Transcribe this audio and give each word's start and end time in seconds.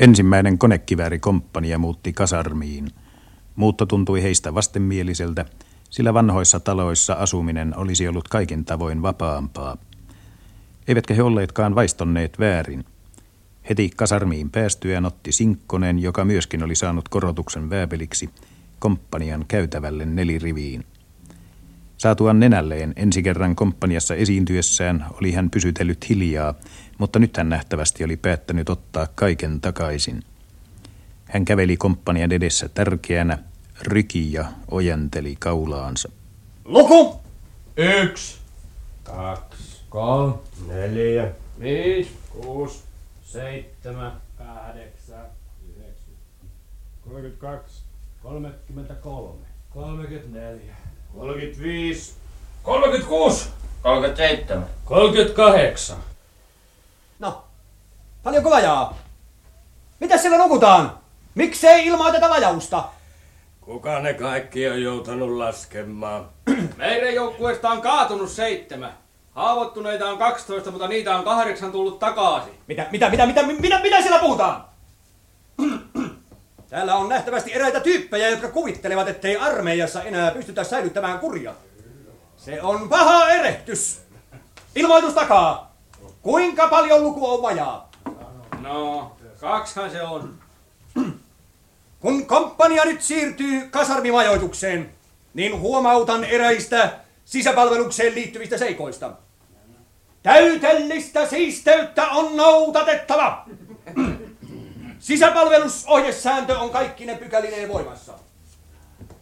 Ensimmäinen 0.00 0.58
konekiväärikomppania 0.58 1.78
muutti 1.78 2.12
kasarmiin. 2.12 2.90
Muutto 3.56 3.86
tuntui 3.86 4.22
heistä 4.22 4.54
vastenmieliseltä, 4.54 5.44
sillä 5.90 6.14
vanhoissa 6.14 6.60
taloissa 6.60 7.12
asuminen 7.12 7.76
olisi 7.76 8.08
ollut 8.08 8.28
kaikin 8.28 8.64
tavoin 8.64 9.02
vapaampaa. 9.02 9.76
Eivätkä 10.88 11.14
he 11.14 11.22
olleetkaan 11.22 11.74
vaistonneet 11.74 12.38
väärin. 12.38 12.84
Heti 13.68 13.90
kasarmiin 13.96 14.50
päästyään 14.50 15.04
otti 15.04 15.32
Sinkkonen, 15.32 15.98
joka 15.98 16.24
myöskin 16.24 16.62
oli 16.62 16.74
saanut 16.74 17.08
korotuksen 17.08 17.70
vääpeliksi, 17.70 18.30
komppanian 18.78 19.44
käytävälle 19.48 20.06
neliriviin. 20.06 20.84
Saatuan 21.96 22.40
nenälleen 22.40 22.92
ensi 22.96 23.22
kerran 23.22 23.56
komppaniassa 23.56 24.14
esiintyessään 24.14 25.06
oli 25.12 25.32
hän 25.32 25.50
pysytellyt 25.50 26.08
hiljaa, 26.08 26.54
mutta 26.98 27.18
nyt 27.18 27.36
hän 27.36 27.48
nähtävästi 27.48 28.04
oli 28.04 28.16
päättänyt 28.16 28.68
ottaa 28.68 29.06
kaiken 29.14 29.60
takaisin. 29.60 30.22
Hän 31.24 31.44
käveli 31.44 31.76
komppanian 31.76 32.32
edessä 32.32 32.68
tärkeänä, 32.68 33.38
ryki 33.82 34.32
ja 34.32 34.44
ojenteli 34.70 35.36
kaulaansa. 35.38 36.08
Luku! 36.64 37.20
Yksi, 37.76 38.36
Kaksi. 39.04 39.80
kolme, 39.88 40.38
Neljä. 40.66 41.30
viisi, 41.60 42.10
Kuusi. 42.30 42.82
seitsemän, 43.22 44.12
kahdeksan, 44.38 45.24
yhdeksän, 45.68 46.14
32. 47.10 47.82
33, 48.22 49.38
34, 49.70 50.74
35. 51.14 52.12
36, 52.62 53.48
37. 53.82 54.64
38. 54.84 55.96
Paljonko 58.28 58.50
vajaa? 58.50 58.98
Mitä 60.00 60.16
siellä 60.16 60.38
nukutaan? 60.38 60.98
Miksei 61.34 61.86
ilmoiteta 61.86 62.28
vajausta? 62.28 62.84
Kuka 63.60 64.00
ne 64.00 64.14
kaikki 64.14 64.68
on 64.68 64.82
joutanut 64.82 65.30
laskemaan? 65.30 66.28
Meidän 66.76 67.14
joukkueesta 67.14 67.70
on 67.70 67.82
kaatunut 67.82 68.30
seitsemän. 68.30 68.92
Haavoittuneita 69.30 70.10
on 70.10 70.18
12, 70.18 70.70
mutta 70.70 70.88
niitä 70.88 71.16
on 71.16 71.24
kahdeksan 71.24 71.72
tullut 71.72 71.98
takaisin. 71.98 72.54
Mitä, 72.66 72.86
mitä, 72.90 73.10
mitä, 73.10 73.26
mitä, 73.26 73.42
mitä, 73.42 73.80
mitä 73.82 74.00
siellä 74.00 74.18
puhutaan? 74.18 74.64
Täällä 76.70 76.94
on 76.94 77.08
nähtävästi 77.08 77.54
eräitä 77.54 77.80
tyyppejä, 77.80 78.28
jotka 78.28 78.48
kuvittelevat, 78.48 79.08
ettei 79.08 79.36
armeijassa 79.36 80.02
enää 80.02 80.30
pystytä 80.30 80.64
säilyttämään 80.64 81.18
kuria. 81.18 81.54
Se 82.36 82.62
on 82.62 82.88
paha 82.88 83.30
erehtys. 83.30 84.02
Ilmoitus 84.74 85.14
takaa. 85.14 85.76
Kuinka 86.22 86.68
paljon 86.68 87.02
luku 87.02 87.30
on 87.30 87.42
vajaa? 87.42 87.87
No, 88.62 89.16
kaksihan 89.40 89.90
se 89.90 90.02
on. 90.02 90.34
Kun 92.00 92.26
komppania 92.26 92.84
nyt 92.84 93.02
siirtyy 93.02 93.68
kasarmimajoitukseen, 93.70 94.90
niin 95.34 95.60
huomautan 95.60 96.24
eräistä 96.24 96.98
sisäpalvelukseen 97.24 98.14
liittyvistä 98.14 98.58
seikoista. 98.58 99.12
Täytellistä 100.22 101.26
siisteyttä 101.26 102.06
on 102.06 102.36
noudatettava. 102.36 103.44
Sisäpalvelusohjesääntö 104.98 106.58
on 106.58 106.70
kaikkine 106.70 107.14
pykälineen 107.14 107.68
voimassa. 107.68 108.12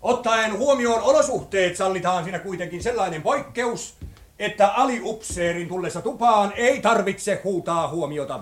Ottaen 0.02 0.58
huomioon 0.58 1.02
olosuhteet 1.02 1.76
sallitaan 1.76 2.24
siinä 2.24 2.38
kuitenkin 2.38 2.82
sellainen 2.82 3.22
poikkeus, 3.22 3.95
että 4.38 4.68
aliupseerin 4.68 5.68
tullessa 5.68 6.02
tupaan 6.02 6.52
ei 6.56 6.80
tarvitse 6.80 7.40
huutaa 7.44 7.88
huomiota. 7.88 8.40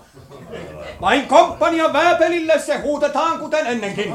Vain 1.00 1.26
komppanian 1.26 1.92
vääpelille 1.92 2.58
se 2.58 2.78
huutetaan 2.78 3.38
kuten 3.38 3.66
ennenkin. 3.66 4.14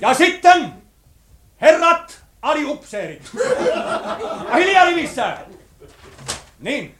Ja 0.00 0.14
sitten, 0.14 0.72
herrat 1.60 2.24
aliupseerit. 2.42 3.30
Ja 4.48 4.56
hiljaa 4.56 4.84
rivissä. 4.84 5.38
Niin, 6.60 6.94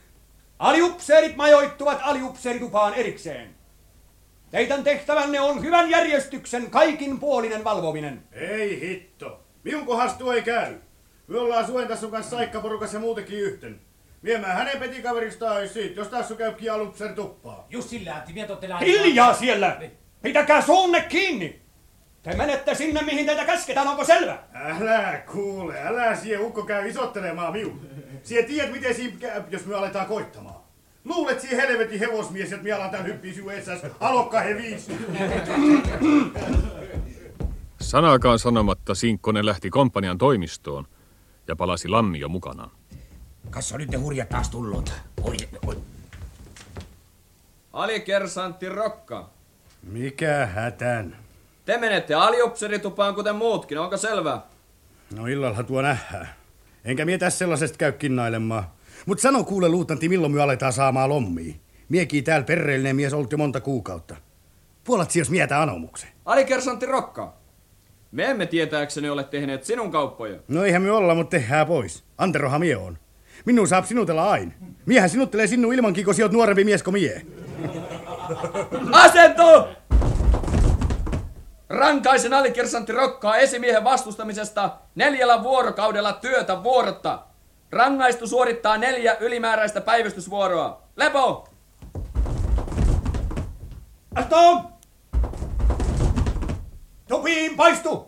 aliupseerit 0.59 1.35
majoittuvat 1.35 1.99
aliupseeritupaan 2.01 2.93
erikseen. 2.93 3.55
Teidän 4.51 4.83
tehtävänne 4.83 5.39
on 5.39 5.63
hyvän 5.63 5.89
järjestyksen 5.89 6.71
kaikin 6.71 7.19
puolinen 7.19 7.63
valvominen. 7.63 8.23
Ei 8.31 8.81
hitto. 8.81 9.39
Minun 9.63 9.85
kohdas 9.85 10.13
tuo 10.13 10.33
ei 10.33 10.41
käy. 10.41 10.75
Me 11.27 11.39
ollaan 11.39 11.65
Suen 11.65 11.87
tässä 11.87 12.07
kanssa 12.07 12.35
saikkaporukassa 12.35 12.99
muutenkin 12.99 13.39
yhten. 13.39 13.79
Viemään 14.23 14.57
hänen 14.57 14.79
petikaveristaan 14.79 15.69
siitä, 15.69 15.99
jos 15.99 16.07
tässä 16.07 16.35
käy 16.35 16.53
kialupsen 16.53 17.15
tuppaa. 17.15 17.67
Just 17.69 17.89
sillä, 17.89 18.17
että 18.17 18.31
mieto 18.33 18.55
teillä... 18.55 18.77
Hiljaa 18.77 19.33
siellä! 19.33 19.81
Pitäkää 20.21 20.61
suunne 20.61 21.01
kiinni! 21.01 21.61
Te 22.23 22.35
menette 22.35 22.75
sinne, 22.75 23.01
mihin 23.01 23.25
teitä 23.25 23.45
käsketään, 23.45 23.87
onko 23.87 24.05
selvä? 24.05 24.37
Älä 24.53 25.23
kuule, 25.31 25.81
älä 25.81 26.15
siihen 26.15 26.41
ukko 26.41 26.63
käy 26.63 26.89
isottelemaan 26.89 27.53
miu. 27.53 27.81
Sie 28.23 28.43
tiedät, 28.43 28.71
miten 28.71 28.95
siinä 28.95 29.17
käy, 29.19 29.43
jos 29.49 29.65
me 29.65 29.75
aletaan 29.75 30.05
koittamaan. 30.05 30.61
Luulet 31.05 31.41
siihen 31.41 31.67
helvetin 31.67 31.99
hevosmies, 31.99 32.51
että 32.51 32.63
me 32.63 32.71
alan 32.71 32.89
tän 32.89 33.05
hyppii 33.05 33.33
sinun 33.33 33.53
esäs. 33.53 33.81
Alokka 33.99 34.39
he 34.39 34.57
viisi. 34.57 34.91
Sanakaan 37.81 38.39
sanomatta 38.39 38.95
Sinkkonen 38.95 39.45
lähti 39.45 39.69
komppanian 39.69 40.17
toimistoon 40.17 40.87
ja 41.47 41.55
palasi 41.55 41.87
Lammio 41.87 42.29
mukanaan. 42.29 42.71
Kas 43.49 43.71
on 43.71 43.79
nyt 43.79 43.89
ne 43.89 43.97
hurjat 43.97 44.29
taas 44.29 44.49
tullut. 44.49 44.93
Oi, 45.23 45.37
oi. 45.67 45.77
Alikersantti 47.73 48.69
Rokka. 48.69 49.29
Mikä 49.83 50.45
hätän? 50.45 51.17
Te 51.65 51.77
menette 51.77 52.13
aliupseeritupaan 52.13 53.15
kuten 53.15 53.35
muutkin, 53.35 53.79
onko 53.79 53.97
selvää? 53.97 54.41
No 55.15 55.27
illalla 55.27 55.63
tuo 55.63 55.81
nähdään. 55.81 56.29
Enkä 56.85 57.05
mie 57.05 57.17
tässä 57.17 57.39
sellaisesta 57.39 57.77
käy 57.77 57.91
kinnailemaan. 57.91 58.63
Mut 59.05 59.19
sano 59.19 59.43
kuule 59.43 59.69
luutanti, 59.69 60.09
milloin 60.09 60.33
me 60.33 60.41
aletaan 60.41 60.73
saamaan 60.73 61.09
lommia. 61.09 61.55
Miekin 61.89 62.23
täällä 62.23 62.45
perreellinen 62.45 62.95
mies 62.95 63.13
ollut 63.13 63.31
jo 63.31 63.37
monta 63.37 63.61
kuukautta. 63.61 64.15
Puolat 64.83 65.15
jos 65.15 65.29
mietä 65.29 65.61
anomuksen. 65.61 66.09
Alikersantti 66.25 66.85
Rokka. 66.85 67.36
Me 68.11 68.25
emme 68.25 68.45
tietääkseni 68.45 69.09
ole 69.09 69.23
tehneet 69.23 69.63
sinun 69.63 69.91
kauppoja. 69.91 70.39
No 70.47 70.63
eihän 70.63 70.81
me 70.81 70.91
olla, 70.91 71.15
mutta 71.15 71.37
tehdään 71.37 71.67
pois. 71.67 72.03
Anterohan 72.17 72.59
mie 72.59 72.77
on. 72.77 72.97
Minun 73.45 73.67
saap 73.67 73.85
sinutella 73.85 74.31
aina. 74.31 74.51
Miehän 74.85 75.09
sinuttelee 75.09 75.47
sinun 75.47 75.73
ilmankin, 75.73 76.05
kun 76.05 76.13
oot 76.23 76.31
nuorempi 76.31 76.63
mies 76.63 76.83
kuin 76.83 76.93
mie. 76.93 77.25
Asentu! 78.91 79.67
Rankaisen 81.69 82.33
alikersantti 82.33 82.91
Rokkaa 82.91 83.37
esimiehen 83.37 83.83
vastustamisesta 83.83 84.71
neljällä 84.95 85.43
vuorokaudella 85.43 86.13
työtä 86.13 86.63
vuorotta. 86.63 87.19
Rangaistu 87.71 88.27
suorittaa 88.27 88.77
neljä 88.77 89.17
ylimääräistä 89.19 89.81
päivystysvuoroa. 89.81 90.81
Lepo! 90.95 91.47
Asto! 94.15 94.76
Tupiin 97.07 97.55
paistu! 97.55 98.07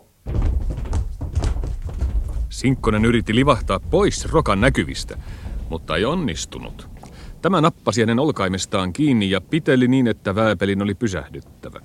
Sinkkonen 2.48 3.04
yritti 3.04 3.34
livahtaa 3.34 3.80
pois 3.80 4.24
Rokan 4.24 4.60
näkyvistä, 4.60 5.18
mutta 5.68 5.96
ei 5.96 6.04
onnistunut. 6.04 6.88
Tämä 7.42 7.60
nappasi 7.60 8.00
hänen 8.00 8.18
olkaimestaan 8.18 8.92
kiinni 8.92 9.30
ja 9.30 9.40
piteli 9.40 9.88
niin, 9.88 10.06
että 10.06 10.34
vääpelin 10.34 10.82
oli 10.82 10.94
pysähdyttävä. 10.94 11.80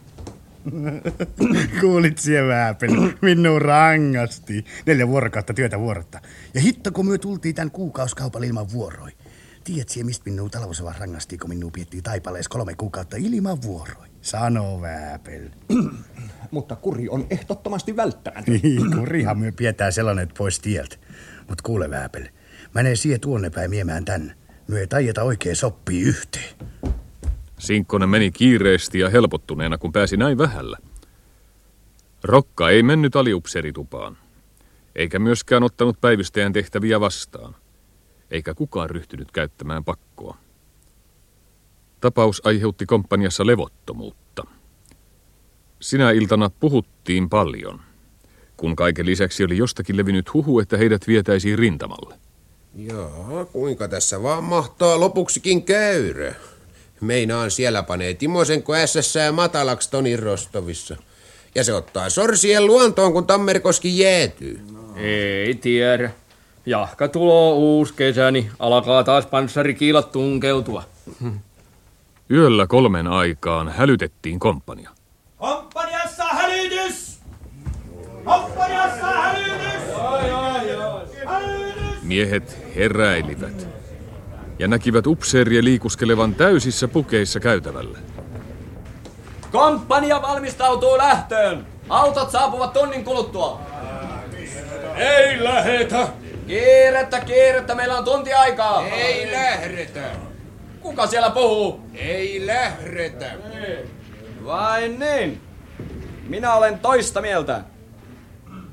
Kuulit 1.81 2.17
sie 2.17 2.47
vääpeli. 2.47 3.15
Minun 3.21 3.61
rangasti. 3.61 4.65
Neljä 4.85 5.07
vuorokautta 5.07 5.53
työtä 5.53 5.79
vuorotta. 5.79 6.19
Ja 6.53 6.61
hitto, 6.61 6.91
kun 6.91 7.07
me 7.07 7.17
tultiin 7.17 7.55
tän 7.55 7.71
kuukauskaupalla 7.71 8.47
ilman 8.47 8.71
vuoroi. 8.71 9.11
Tiedät 9.63 9.89
mistä 10.03 10.29
minun 10.29 10.51
talvosava 10.51 10.93
rangasti, 10.99 11.37
kun 11.37 11.49
minun 11.49 11.71
piettiin 11.71 12.03
taipaleessa 12.03 12.49
kolme 12.49 12.73
kuukautta 12.77 13.17
ilman 13.19 13.61
vuoroi. 13.61 14.14
Sano 14.25 14.81
vääpel. 14.81 15.49
Mutta 16.51 16.75
kuri 16.75 17.09
on 17.09 17.27
ehdottomasti 17.29 17.95
välttämätön. 17.95 18.59
Niin, 18.63 18.97
kurihan 18.97 19.37
myö 19.37 19.51
pietää 19.51 19.91
sellainen 19.91 20.29
pois 20.37 20.59
tieltä. 20.59 20.95
Mut 21.49 21.61
kuule 21.61 21.89
vääpel, 21.89 22.27
menee 22.73 22.95
sie 22.95 23.19
tuonne 23.19 23.49
päin 23.49 23.69
miemään 23.69 24.05
tän. 24.05 24.35
Myö 24.67 24.79
ei 24.79 24.87
taijeta 24.87 25.23
oikein 25.23 25.55
soppii 25.55 26.01
yhteen. 26.01 26.55
Sinkkonen 27.57 28.09
meni 28.09 28.31
kiireesti 28.31 28.99
ja 28.99 29.09
helpottuneena, 29.09 29.77
kun 29.77 29.91
pääsi 29.91 30.17
näin 30.17 30.37
vähällä. 30.37 30.77
Rokka 32.23 32.69
ei 32.69 32.83
mennyt 32.83 33.15
aliupseeritupaan, 33.15 34.17
eikä 34.95 35.19
myöskään 35.19 35.63
ottanut 35.63 36.01
päivystäjän 36.01 36.53
tehtäviä 36.53 36.99
vastaan, 36.99 37.55
eikä 38.31 38.53
kukaan 38.53 38.89
ryhtynyt 38.89 39.31
käyttämään 39.31 39.83
pakkoa. 39.83 40.44
Tapaus 42.05 42.41
aiheutti 42.45 42.85
komppaniassa 42.85 43.45
levottomuutta. 43.45 44.43
Sinä 45.81 46.11
iltana 46.11 46.49
puhuttiin 46.49 47.29
paljon, 47.29 47.81
kun 48.57 48.75
kaiken 48.75 49.05
lisäksi 49.05 49.43
oli 49.43 49.57
jostakin 49.57 49.97
levinnyt 49.97 50.33
huhu, 50.33 50.59
että 50.59 50.77
heidät 50.77 51.07
vietäisiin 51.07 51.59
rintamalle. 51.59 52.15
Joo, 52.75 53.49
kuinka 53.51 53.87
tässä 53.87 54.23
vaan 54.23 54.43
mahtaa 54.43 54.99
lopuksikin 54.99 55.63
käydä. 55.63 56.35
Meinaan 57.01 57.51
siellä 57.51 57.83
panee 57.83 58.13
Timosenko 58.13 58.73
SS 58.85 59.15
matalaksi 59.31 59.91
Tonin 59.91 60.19
Rostovissa. 60.19 60.97
Ja 61.55 61.63
se 61.63 61.73
ottaa 61.73 62.09
sorsien 62.09 62.65
luontoon, 62.65 63.13
kun 63.13 63.27
Tammerkoski 63.27 63.99
jäätyy. 63.99 64.61
Ei 64.95 65.55
tiedä. 65.55 66.11
Jahka 66.65 67.07
tulo 67.07 67.55
uusi 67.55 67.93
kesä, 67.93 68.31
niin 68.31 68.51
alkaa 68.59 69.03
taas 69.03 69.25
panssarikiilat 69.25 70.11
tunkeutua. 70.11 70.83
Yöllä 72.31 72.67
kolmen 72.67 73.07
aikaan 73.07 73.69
hälytettiin 73.69 74.39
komppania. 74.39 74.89
Komppaniassa 75.37 76.23
hälytys! 76.23 77.19
Komppaniassa 78.23 79.05
hälytys! 79.05 79.95
Hälytys! 81.25 82.03
Miehet 82.03 82.57
heräilivät 82.75 83.67
ja 84.59 84.67
näkivät 84.67 85.07
upseeria 85.07 85.63
liikuskelevan 85.63 86.35
täysissä 86.35 86.87
pukeissa 86.87 87.39
käytävällä. 87.39 87.99
Komppania 89.51 90.21
valmistautuu 90.21 90.97
lähtöön. 90.97 91.65
Autot 91.89 92.31
saapuvat 92.31 92.73
tunnin 92.73 93.03
kuluttua. 93.03 93.61
Ei 94.95 95.43
lähetä! 95.43 96.07
Kiirettä, 96.47 97.19
kiirettä, 97.19 97.75
meillä 97.75 97.97
on 97.97 98.05
tunti 98.05 98.33
aikaa. 98.33 98.87
Ei 98.87 99.31
lähdetä! 99.31 100.34
Kuka 100.85 101.07
siellä 101.07 101.29
puhuu? 101.29 101.79
Ei 101.93 102.47
lähdetä! 102.47 103.31
Vai 104.45 104.89
niin? 104.89 105.41
Minä 106.27 106.53
olen 106.53 106.79
toista 106.79 107.21
mieltä. 107.21 107.63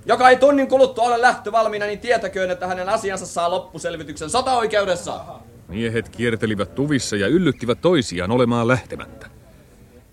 Joka 0.07 0.31
ei 0.31 0.37
tunnin 0.37 0.69
kuluttua 0.69 1.05
ole 1.05 1.21
lähtövalmiina, 1.21 1.87
niin 1.87 1.99
tietäköön, 1.99 2.51
että 2.51 2.67
hänen 2.67 2.89
asiansa 2.89 3.27
saa 3.27 3.51
loppuselvityksen 3.51 4.31
sotaoikeudessa. 4.31 5.25
Miehet 5.69 6.09
kiertelivät 6.09 6.75
tuvissa 6.75 7.17
ja 7.17 7.27
yllyttivät 7.27 7.81
toisiaan 7.81 8.31
olemaan 8.31 8.69
lähtemättä. 8.69 9.27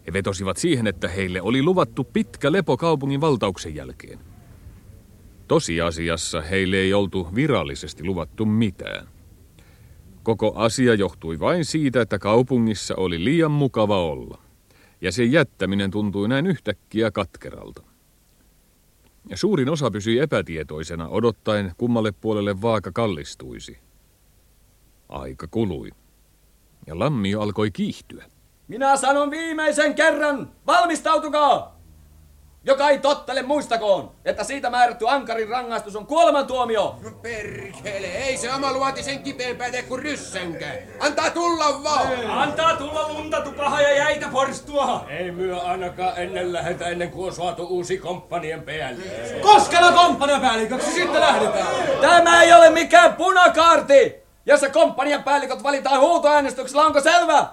He 0.08 0.14
vetosivat 0.14 0.58
siihen, 0.58 0.88
että 0.88 1.08
heille 1.08 1.42
oli 1.42 1.64
luvattu 1.64 2.04
pitkä 2.04 2.52
lepo 2.52 2.78
kaupungin 2.78 3.22
valtauksen 3.22 3.76
jälkeen. 3.76 4.20
Tosiasiassa 5.48 6.42
heille 6.42 6.78
ei 6.78 6.94
oltu 6.94 7.28
virallisesti 7.36 8.04
luvattu 8.04 8.46
mitään. 8.46 9.19
Koko 10.30 10.54
asia 10.56 10.94
johtui 10.94 11.40
vain 11.40 11.66
siitä, 11.66 12.02
että 12.02 12.20
kaupungissa 12.20 12.96
oli 12.96 13.24
liian 13.24 13.52
mukava 13.52 14.04
olla. 14.04 14.42
Ja 15.02 15.12
sen 15.12 15.32
jättäminen 15.32 15.92
tuntui 15.92 16.28
näin 16.28 16.48
yhtäkkiä 16.48 17.12
katkeralta. 17.12 17.84
Ja 19.30 19.38
suurin 19.38 19.70
osa 19.70 19.92
pysyi 19.92 20.20
epätietoisena 20.20 21.08
odottaen, 21.08 21.72
kummalle 21.78 22.12
puolelle 22.12 22.62
vaaka 22.62 22.92
kallistuisi. 22.92 23.78
Aika 25.10 25.48
kului. 25.48 25.90
Ja 26.88 27.00
lammio 27.00 27.42
alkoi 27.42 27.72
kiihtyä. 27.72 28.26
Minä 28.68 28.98
sanon 28.98 29.32
viimeisen 29.32 29.96
kerran, 29.96 30.52
valmistautukaa! 30.68 31.79
Joka 32.64 32.90
ei 32.90 33.00
tottele, 33.00 33.42
muistakoon, 33.42 34.12
että 34.26 34.44
siitä 34.44 34.70
määrätty 34.70 35.10
ankarin 35.10 35.50
rangaistus 35.50 35.96
on 35.96 36.06
kuolemantuomio. 36.06 36.96
No 37.04 37.12
perkele, 37.12 38.08
ei 38.08 38.38
se 38.38 38.54
oma 38.54 38.74
luotisen 38.74 39.24
kipeämpää 39.24 39.72
tee 39.72 39.84
kuin 39.84 40.02
ryssänkä. 40.04 40.68
Antaa 41.00 41.30
tulla 41.30 41.84
vaan! 41.84 42.30
Antaa 42.30 42.76
tulla 42.76 43.08
lunta, 43.08 43.42
tupaha 43.42 43.82
ja 43.82 43.98
jäitä 43.98 44.28
porstua. 44.32 45.06
Ei 45.10 45.32
myö 45.32 45.60
ainakaan 45.60 46.14
ennen 46.18 46.54
lähetä 46.54 46.88
ennen 46.88 47.12
kuin 47.12 47.28
on 47.28 47.36
saatu 47.36 47.64
uusi 47.64 47.98
komppanien 47.98 48.62
päälle. 48.62 49.04
Koskela 49.42 49.92
komppaniapäälliköksi, 49.92 50.92
sitten 50.92 51.22
lähdetään. 51.22 51.68
Tämä 52.02 52.44
ei 52.44 52.54
ole 52.54 52.70
mikään 52.70 53.14
punakaarti! 53.14 54.16
Jossa 54.46 54.70
komppanian 54.70 55.24
päälliköt 55.24 55.64
valitaan 55.64 56.00
huutoäänestyksellä, 56.00 56.86
onko 56.86 57.02
selvä? 57.02 57.48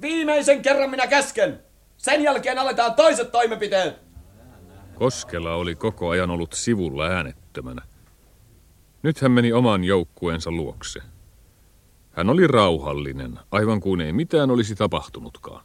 Viimeisen 0.00 0.62
kerran 0.62 0.90
minä 0.90 1.06
käsken. 1.06 1.71
Sen 2.02 2.22
jälkeen 2.22 2.58
aletaan 2.58 2.94
toiset 2.94 3.32
toimenpiteet. 3.32 3.96
Koskela 4.94 5.54
oli 5.54 5.74
koko 5.74 6.08
ajan 6.08 6.30
ollut 6.30 6.52
sivulla 6.52 7.06
äänettömänä. 7.06 7.82
Nyt 9.02 9.20
hän 9.20 9.32
meni 9.32 9.52
oman 9.52 9.84
joukkueensa 9.84 10.50
luokse. 10.50 11.00
Hän 12.12 12.30
oli 12.30 12.46
rauhallinen, 12.46 13.38
aivan 13.50 13.80
kuin 13.80 14.00
ei 14.00 14.12
mitään 14.12 14.50
olisi 14.50 14.74
tapahtunutkaan. 14.74 15.64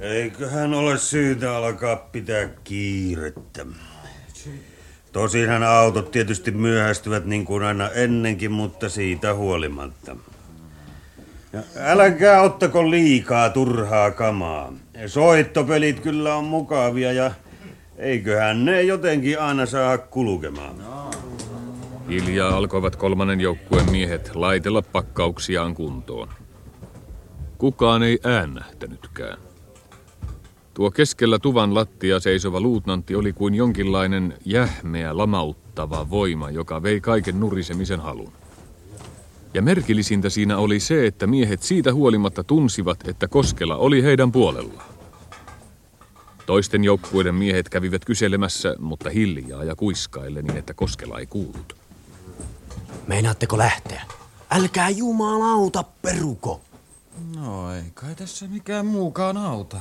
Eiköhän 0.00 0.74
ole 0.74 0.98
syytä 0.98 1.56
alkaa 1.56 1.96
pitää 1.96 2.48
kiirettä. 2.64 3.66
Tosinhan 5.12 5.62
autot 5.62 6.10
tietysti 6.10 6.50
myöhästyvät 6.50 7.24
niin 7.24 7.44
kuin 7.44 7.64
aina 7.64 7.90
ennenkin, 7.90 8.52
mutta 8.52 8.88
siitä 8.88 9.34
huolimatta. 9.34 10.16
Ja 11.52 11.62
älkää 11.76 12.42
ottako 12.42 12.90
liikaa 12.90 13.50
turhaa 13.50 14.10
kamaa. 14.10 14.72
Soittopelit 15.06 16.00
kyllä 16.00 16.36
on 16.36 16.44
mukavia 16.44 17.12
ja 17.12 17.30
eiköhän 17.96 18.64
ne 18.64 18.82
jotenkin 18.82 19.40
aina 19.40 19.66
saa 19.66 19.98
kulkemaan. 19.98 20.76
Hiljaa 22.08 22.56
alkoivat 22.56 22.96
kolmannen 22.96 23.40
joukkueen 23.40 23.90
miehet 23.90 24.30
laitella 24.34 24.82
pakkauksiaan 24.82 25.74
kuntoon. 25.74 26.28
Kukaan 27.58 28.02
ei 28.02 28.18
äännähtänytkään. 28.24 29.38
Tuo 30.74 30.90
keskellä 30.90 31.38
tuvan 31.38 31.74
lattia 31.74 32.20
seisova 32.20 32.60
luutnantti 32.60 33.14
oli 33.14 33.32
kuin 33.32 33.54
jonkinlainen 33.54 34.34
jähmeä, 34.44 35.16
lamauttava 35.16 36.10
voima, 36.10 36.50
joka 36.50 36.82
vei 36.82 37.00
kaiken 37.00 37.40
nurisemisen 37.40 38.00
halun. 38.00 38.32
Ja 39.54 39.62
merkillisintä 39.62 40.30
siinä 40.30 40.58
oli 40.58 40.80
se, 40.80 41.06
että 41.06 41.26
miehet 41.26 41.62
siitä 41.62 41.94
huolimatta 41.94 42.44
tunsivat, 42.44 43.08
että 43.08 43.28
Koskela 43.28 43.76
oli 43.76 44.02
heidän 44.02 44.32
puolellaan. 44.32 44.88
Toisten 46.46 46.84
joukkueiden 46.84 47.34
miehet 47.34 47.68
kävivät 47.68 48.04
kyselemässä, 48.04 48.74
mutta 48.78 49.10
hiljaa 49.10 49.64
ja 49.64 49.76
kuiskaille 49.76 50.42
niin, 50.42 50.56
että 50.56 50.74
Koskela 50.74 51.18
ei 51.18 51.26
kuullut. 51.26 51.76
Meinaatteko 53.06 53.58
lähteä? 53.58 54.02
Älkää 54.50 54.90
jumalauta, 54.90 55.84
peruko. 56.02 56.60
No 57.36 57.74
ei 57.74 57.82
kai 57.94 58.14
tässä 58.14 58.46
mikään 58.48 58.86
muukaan 58.86 59.36
auta. 59.36 59.80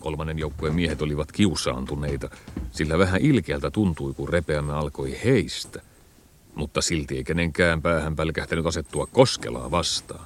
Kolmannen 0.00 0.38
joukkueen 0.38 0.74
miehet 0.74 1.02
olivat 1.02 1.32
kiusaantuneita, 1.32 2.30
sillä 2.70 2.98
vähän 2.98 3.20
ilkeältä 3.20 3.70
tuntui, 3.70 4.14
kun 4.14 4.28
repeämä 4.28 4.74
alkoi 4.74 5.18
heistä. 5.24 5.82
Mutta 6.58 6.80
silti 6.82 7.16
ei 7.16 7.24
kenenkään 7.24 7.82
päähän 7.82 8.16
pälkähtänyt 8.16 8.66
asettua 8.66 9.06
Koskelaa 9.06 9.70
vastaan. 9.70 10.24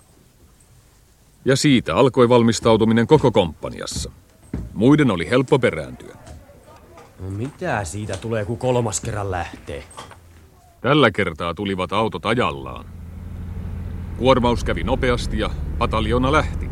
Ja 1.45 1.57
siitä 1.57 1.97
alkoi 1.97 2.29
valmistautuminen 2.29 3.07
koko 3.07 3.31
komppaniassa. 3.31 4.11
Muiden 4.75 5.11
oli 5.11 5.31
helppo 5.31 5.59
perääntyä. 5.59 6.17
No 7.21 7.31
mitä 7.31 7.85
siitä 7.85 8.17
tulee, 8.17 8.45
kun 8.45 8.59
kolmas 8.59 9.01
kerran 9.01 9.31
lähtee? 9.31 9.85
Tällä 10.81 11.11
kertaa 11.11 11.55
tulivat 11.55 11.93
autot 11.93 12.27
ajallaan. 12.27 12.85
Kuormaus 14.19 14.65
kävi 14.65 14.85
nopeasti 14.85 15.39
ja 15.39 15.51
pataljona 15.79 16.33
lähti. 16.33 16.71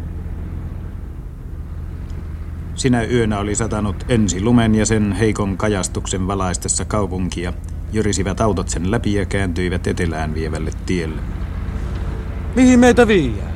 Sinä 2.75 3.05
yönä 3.05 3.39
oli 3.39 3.55
satanut 3.55 4.05
ensi 4.09 4.43
lumen 4.43 4.75
ja 4.75 4.87
sen 4.87 5.13
heikon 5.13 5.57
kajastuksen 5.57 6.27
valaistessa 6.27 6.85
kaupunkia. 6.85 7.53
Jyrisivät 7.93 8.41
autot 8.41 8.69
sen 8.69 8.91
läpi 8.91 9.15
ja 9.15 9.27
kääntyivät 9.27 9.87
etelään 9.87 10.35
vievälle 10.35 10.71
tielle. 10.87 11.23
Mihin 12.57 12.81
meitä 12.81 13.09
viiää? 13.09 13.53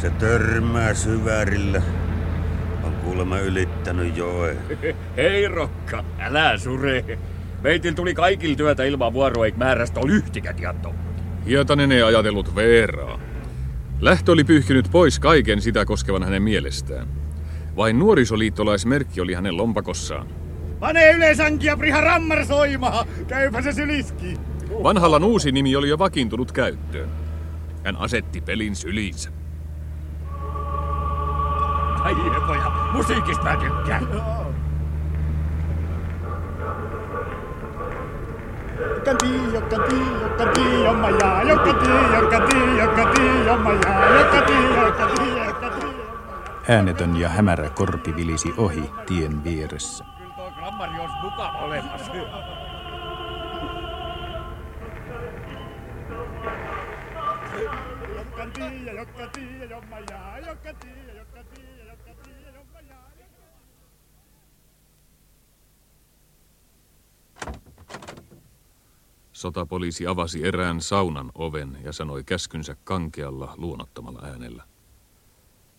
Se 0.00 0.10
törmää 0.10 0.94
syvärillä. 0.94 1.82
On 2.82 2.92
kuulemma 2.92 3.38
ylittänyt 3.38 4.16
joe. 4.16 4.56
Hei 5.16 5.48
Rokka, 5.48 6.04
älä 6.18 6.58
sure. 6.58 7.18
Meitin 7.62 7.94
tuli 7.94 8.14
kaikil 8.14 8.54
työtä 8.54 8.84
ilman 8.84 9.12
vuoroa, 9.12 9.44
eikä 9.44 9.58
määrästä 9.58 10.00
ole 10.00 10.12
yhtikä 10.12 10.52
tieto. 10.52 10.94
Hietanen 11.46 11.92
ei 11.92 12.02
ajatellut 12.02 12.54
Veeraa. 12.54 13.20
Lähtö 14.00 14.32
oli 14.32 14.44
pyyhkinyt 14.44 14.88
pois 14.90 15.18
kaiken 15.18 15.60
sitä 15.60 15.84
koskevan 15.84 16.22
hänen 16.22 16.42
mielestään. 16.42 17.08
Vain 17.76 17.98
nuorisoliittolaismerkki 17.98 19.20
oli 19.20 19.34
hänen 19.34 19.56
lompakossaan. 19.56 20.39
Pane 20.80 21.10
yleisankia 21.10 21.76
priha 21.76 22.00
rammar 22.00 22.46
soimaa, 22.46 23.04
käypä 23.26 23.62
se 23.62 23.72
syliski. 23.72 24.38
Vanhalla 24.82 25.16
uusi 25.26 25.52
nimi 25.52 25.76
oli 25.76 25.88
jo 25.88 25.98
vakiintunut 25.98 26.52
käyttöön. 26.52 27.08
Hän 27.84 27.96
asetti 27.96 28.40
pelin 28.40 28.76
syliinsä. 28.76 29.30
Ai 32.04 32.14
poja, 32.46 32.90
musiikista 32.92 33.44
mä 33.44 33.56
tykkään. 33.56 34.08
Äänetön 46.68 47.16
ja 47.16 47.28
hämärä 47.28 47.70
korpi 47.70 48.16
vilisi 48.16 48.54
ohi 48.56 48.90
tien 49.06 49.44
vieressä. 49.44 50.19
Grammari 50.60 51.00
olisi 51.00 51.14
mukava 51.22 51.58
olemassa. 51.58 52.12
tiiä, 58.52 58.92
joka 58.92 59.26
tiiä, 59.32 59.64
jomma 59.64 59.98
jaa, 59.98 60.38
joka 60.38 60.74
tiiä, 60.74 61.14
joka 61.14 61.44
tiiä, 61.44 61.84
joka 61.84 62.22
tiiä, 62.22 62.50
jomma 62.54 62.80
jaa. 62.80 63.10
Sotapoliisi 69.32 70.06
avasi 70.06 70.46
erään 70.46 70.80
saunan 70.80 71.32
oven 71.34 71.78
ja 71.84 71.92
sanoi 71.92 72.24
käskynsä 72.24 72.76
kankealla, 72.84 73.54
luonnottomalla 73.56 74.20
äänellä. 74.22 74.64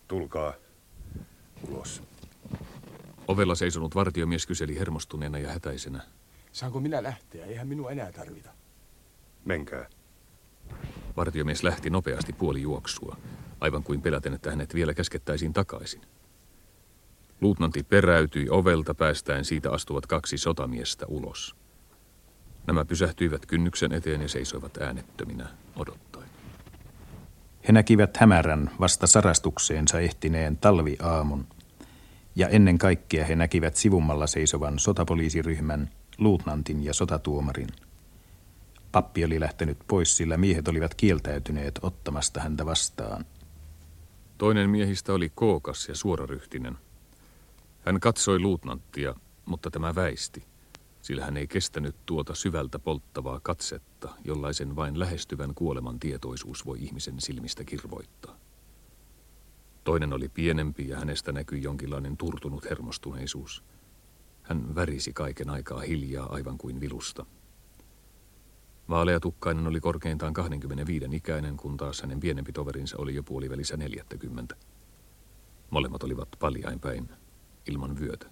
Tulkaa 0.08 0.52
ulos. 1.68 2.11
Ovella 3.28 3.54
seisonut 3.54 3.94
vartiomies 3.94 4.46
kyseli 4.46 4.78
hermostuneena 4.78 5.38
ja 5.38 5.52
hätäisenä. 5.52 6.02
Saanko 6.52 6.80
minä 6.80 7.02
lähteä? 7.02 7.46
Eihän 7.46 7.68
minua 7.68 7.90
enää 7.90 8.12
tarvita. 8.12 8.50
Menkää. 9.44 9.86
Vartiomies 11.16 11.62
lähti 11.62 11.90
nopeasti 11.90 12.32
puoli 12.32 12.62
juoksua, 12.62 13.16
aivan 13.60 13.82
kuin 13.82 14.02
peläten, 14.02 14.34
että 14.34 14.50
hänet 14.50 14.74
vielä 14.74 14.94
käskettäisiin 14.94 15.52
takaisin. 15.52 16.00
Luutnantti 17.40 17.82
peräytyi 17.82 18.50
ovelta 18.50 18.94
päästäen 18.94 19.44
siitä 19.44 19.72
astuvat 19.72 20.06
kaksi 20.06 20.38
sotamiestä 20.38 21.06
ulos. 21.08 21.56
Nämä 22.66 22.84
pysähtyivät 22.84 23.46
kynnyksen 23.46 23.92
eteen 23.92 24.22
ja 24.22 24.28
seisoivat 24.28 24.76
äänettöminä 24.76 25.48
odottaen. 25.76 26.28
He 27.68 27.72
näkivät 27.72 28.16
hämärän 28.16 28.70
vasta 28.80 29.06
sarastukseensa 29.06 30.00
ehtineen 30.00 30.56
talviaamun, 30.56 31.46
ja 32.36 32.48
ennen 32.48 32.78
kaikkea 32.78 33.24
he 33.24 33.36
näkivät 33.36 33.76
sivummalla 33.76 34.26
seisovan 34.26 34.78
sotapoliisiryhmän, 34.78 35.90
luutnantin 36.18 36.84
ja 36.84 36.94
sotatuomarin. 36.94 37.68
Pappi 38.92 39.24
oli 39.24 39.40
lähtenyt 39.40 39.78
pois, 39.86 40.16
sillä 40.16 40.36
miehet 40.36 40.68
olivat 40.68 40.94
kieltäytyneet 40.94 41.78
ottamasta 41.82 42.40
häntä 42.40 42.66
vastaan. 42.66 43.24
Toinen 44.38 44.70
miehistä 44.70 45.12
oli 45.12 45.32
kookas 45.34 45.88
ja 45.88 45.94
suoraryhtinen. 45.94 46.78
Hän 47.86 48.00
katsoi 48.00 48.38
luutnanttia, 48.38 49.14
mutta 49.44 49.70
tämä 49.70 49.94
väisti, 49.94 50.44
sillä 51.02 51.24
hän 51.24 51.36
ei 51.36 51.46
kestänyt 51.46 51.96
tuota 52.06 52.34
syvältä 52.34 52.78
polttavaa 52.78 53.40
katsetta, 53.40 54.08
jollaisen 54.24 54.76
vain 54.76 54.98
lähestyvän 54.98 55.54
kuoleman 55.54 55.98
tietoisuus 55.98 56.66
voi 56.66 56.78
ihmisen 56.80 57.20
silmistä 57.20 57.64
kirvoittaa. 57.64 58.41
Toinen 59.84 60.12
oli 60.12 60.28
pienempi 60.28 60.88
ja 60.88 60.98
hänestä 60.98 61.32
näkyi 61.32 61.62
jonkinlainen 61.62 62.16
turtunut 62.16 62.70
hermostuneisuus. 62.70 63.64
Hän 64.42 64.74
värisi 64.74 65.12
kaiken 65.12 65.50
aikaa 65.50 65.80
hiljaa 65.80 66.32
aivan 66.32 66.58
kuin 66.58 66.80
vilusta. 66.80 67.26
Vaaleatukkainen 68.88 69.66
oli 69.66 69.80
korkeintaan 69.80 70.32
25 70.32 71.06
ikäinen, 71.12 71.56
kun 71.56 71.76
taas 71.76 72.02
hänen 72.02 72.20
pienempi 72.20 72.52
toverinsa 72.52 72.96
oli 72.98 73.14
jo 73.14 73.22
puolivälissä 73.22 73.76
40. 73.76 74.56
Molemmat 75.70 76.02
olivat 76.02 76.28
paljain 76.38 76.80
päin, 76.80 77.08
ilman 77.66 78.00
vyötä 78.00 78.26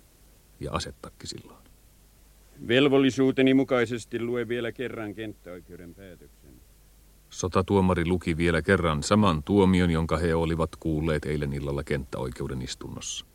ja 0.61 0.73
asettakki 0.73 1.27
silloin. 1.27 1.65
Velvollisuuteni 2.69 3.55
mukaisesti 3.55 4.21
lue 4.21 4.49
vielä 4.49 4.73
kerran 4.73 5.15
kenttäoikeuden 5.15 5.95
päätöksen. 5.95 6.40
Sotatuomari 7.31 8.07
luki 8.07 8.37
vielä 8.37 8.63
kerran 8.63 9.03
saman 9.03 9.43
tuomion, 9.43 9.91
jonka 9.91 10.17
he 10.17 10.35
olivat 10.35 10.77
kuulleet 10.77 11.25
eilen 11.25 11.53
illalla 11.53 11.85
kenttäoikeuden 11.85 12.63
istunnossa. 12.63 13.27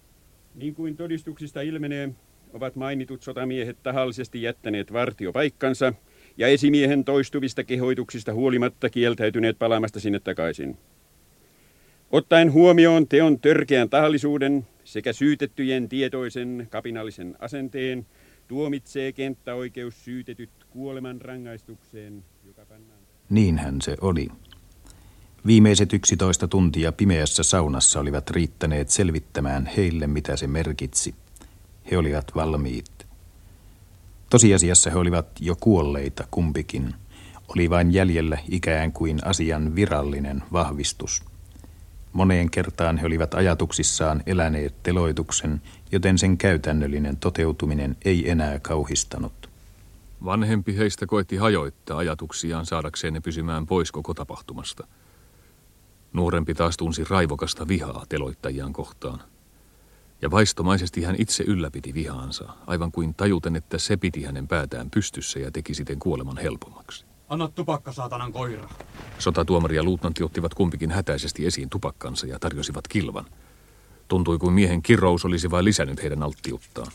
Niin 0.56 0.76
kuin 0.76 0.98
todistuksista 0.98 1.62
ilmenee, 1.62 2.10
ovat 2.54 2.76
mainitut 2.76 3.24
sotamiehet 3.24 3.78
tahallisesti 3.84 4.42
jättäneet 4.42 4.94
vartiopaikkansa 4.94 5.94
ja 6.38 6.48
esimiehen 6.48 7.06
toistuvista 7.06 7.64
kehoituksista 7.64 8.34
huolimatta 8.34 8.90
kieltäytyneet 8.90 9.60
palaamasta 9.60 10.00
sinne 10.00 10.20
takaisin. 10.20 10.78
Ottaen 12.12 12.54
huomioon 12.54 13.08
teon 13.08 13.40
törkeän 13.40 13.90
tahallisuuden 13.90 14.68
sekä 14.84 15.14
syytettyjen 15.14 15.90
tietoisen 15.90 16.68
kapinallisen 16.70 17.36
asenteen, 17.40 18.06
tuomitsee 18.48 19.12
kenttäoikeus 19.12 20.06
syytetyt 20.06 20.50
kuoleman 20.70 21.22
rangaistukseen. 21.22 22.24
Niinhän 23.30 23.82
se 23.82 23.98
oli. 24.02 24.30
Viimeiset 25.46 25.94
yksitoista 25.94 26.48
tuntia 26.48 26.92
pimeässä 26.92 27.44
saunassa 27.44 28.00
olivat 28.00 28.30
riittäneet 28.30 28.90
selvittämään 28.90 29.66
heille, 29.78 30.08
mitä 30.08 30.36
se 30.36 30.48
merkitsi. 30.48 31.16
He 31.92 31.98
olivat 31.98 32.36
valmiit. 32.36 33.06
Tosiasiassa 34.30 34.90
he 34.90 34.98
olivat 34.98 35.28
jo 35.40 35.56
kuolleita 35.56 36.28
kumpikin. 36.32 36.94
Oli 37.48 37.70
vain 37.70 37.94
jäljellä 37.94 38.38
ikään 38.50 38.92
kuin 38.92 39.20
asian 39.26 39.76
virallinen 39.76 40.44
vahvistus. 40.52 41.24
Moneen 42.14 42.52
kertaan 42.52 42.98
he 42.98 43.08
olivat 43.08 43.34
ajatuksissaan 43.34 44.24
eläneet 44.26 44.84
teloituksen, 44.84 45.62
joten 45.92 46.18
sen 46.18 46.38
käytännöllinen 46.38 47.18
toteutuminen 47.18 47.98
ei 48.06 48.30
enää 48.30 48.60
kauhistanut. 48.60 49.45
Vanhempi 50.24 50.78
heistä 50.78 51.06
koitti 51.06 51.38
hajoittaa 51.38 51.98
ajatuksiaan 51.98 52.66
saadakseen 52.66 53.14
ne 53.14 53.20
pysymään 53.20 53.66
pois 53.66 53.92
koko 53.92 54.14
tapahtumasta. 54.14 54.88
Nuorempi 56.14 56.54
taas 56.54 56.78
tunsi 56.78 57.04
raivokasta 57.10 57.68
vihaa 57.68 58.06
teloittajiaan 58.10 58.74
kohtaan. 58.74 59.20
Ja 60.22 60.32
vaistomaisesti 60.32 61.04
hän 61.04 61.16
itse 61.20 61.44
ylläpiti 61.44 61.94
vihaansa, 61.94 62.54
aivan 62.68 62.92
kuin 62.92 63.14
tajuten, 63.14 63.56
että 63.56 63.78
se 63.78 63.98
piti 63.98 64.24
hänen 64.24 64.48
päätään 64.48 64.90
pystyssä 64.90 65.40
ja 65.40 65.52
teki 65.52 65.74
siten 65.74 66.00
kuoleman 66.00 66.38
helpommaksi. 66.38 67.06
Anna 67.30 67.48
tupakka, 67.48 67.92
saatanan 67.92 68.34
koira. 68.34 68.70
Sotatuomari 69.20 69.76
ja 69.76 69.84
luutnantti 69.84 70.24
ottivat 70.24 70.54
kumpikin 70.54 70.92
hätäisesti 70.92 71.46
esiin 71.46 71.70
tupakkansa 71.70 72.28
ja 72.28 72.40
tarjosivat 72.40 72.88
kilvan. 72.88 73.26
Tuntui 74.08 74.38
kuin 74.38 74.54
miehen 74.54 74.82
kirous 74.82 75.26
olisi 75.26 75.52
vain 75.52 75.66
lisännyt 75.66 76.02
heidän 76.02 76.24
alttiuttaan. 76.24 76.92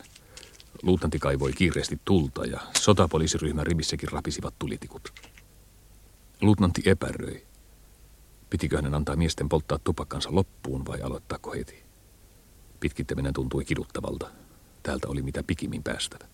Luutnantti 0.82 1.18
kaivoi 1.18 1.52
kiireesti 1.52 2.00
tulta 2.04 2.44
ja 2.44 2.60
sotapoliisiryhmän 2.80 3.66
rivissäkin 3.66 4.12
rapisivat 4.12 4.54
tulitikut. 4.58 5.12
Luutnantti 6.40 6.82
epäröi. 6.86 7.46
Pitikö 8.50 8.76
hänen 8.76 8.94
antaa 8.94 9.16
miesten 9.16 9.48
polttaa 9.48 9.78
tupakkansa 9.84 10.28
loppuun 10.32 10.86
vai 10.86 11.00
aloittaako 11.00 11.52
heti? 11.52 11.82
Pitkittäminen 12.80 13.32
tuntui 13.32 13.64
kiduttavalta. 13.64 14.30
Täältä 14.82 15.08
oli 15.08 15.22
mitä 15.22 15.42
pikimmin 15.42 15.82
päästävä. 15.82 16.24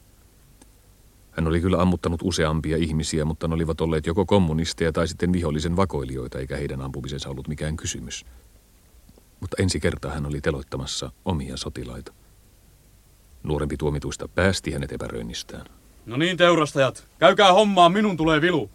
Hän 1.31 1.47
oli 1.47 1.61
kyllä 1.61 1.83
ammuttanut 1.83 2.21
useampia 2.23 2.77
ihmisiä, 2.77 3.25
mutta 3.25 3.49
ne 3.49 3.55
olivat 3.55 3.81
olleet 3.81 4.07
joko 4.07 4.27
kommunisteja 4.27 4.93
tai 4.93 5.09
sitten 5.09 5.33
vihollisen 5.33 5.77
vakoilijoita, 5.77 6.39
eikä 6.39 6.57
heidän 6.57 6.83
ampumisensa 6.83 7.29
ollut 7.29 7.49
mikään 7.49 7.77
kysymys. 7.77 8.27
Mutta 9.41 9.57
ensi 9.63 9.81
kertaa 9.81 10.13
hän 10.13 10.27
oli 10.27 10.41
teloittamassa 10.41 11.13
omia 11.25 11.57
sotilaita. 11.57 12.13
Nuorempi 13.47 13.77
tuomituista 13.77 14.29
päästi 14.29 14.73
hänet 14.73 14.93
epäröinnistään. 14.93 15.67
No 16.07 16.17
niin, 16.17 16.37
teurastajat, 16.37 17.05
käykää 17.19 17.53
hommaan, 17.53 17.93
minun 17.93 18.17
tulee 18.17 18.41
vilu. 18.41 18.71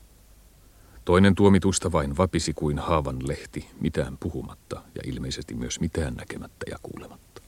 Toinen 1.05 1.35
tuomituista 1.35 1.91
vain 1.91 2.17
vapisi 2.17 2.53
kuin 2.53 2.79
haavan 2.79 3.27
lehti, 3.27 3.67
mitään 3.81 4.17
puhumatta 4.17 4.81
ja 4.95 5.01
ilmeisesti 5.05 5.53
myös 5.53 5.79
mitään 5.79 6.13
näkemättä 6.13 6.65
ja 6.69 6.77
kuulematta. 6.81 7.41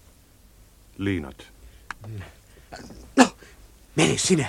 Liinat. 0.97 1.47
No, 3.15 3.27
mene 3.95 4.17
sinä. 4.17 4.47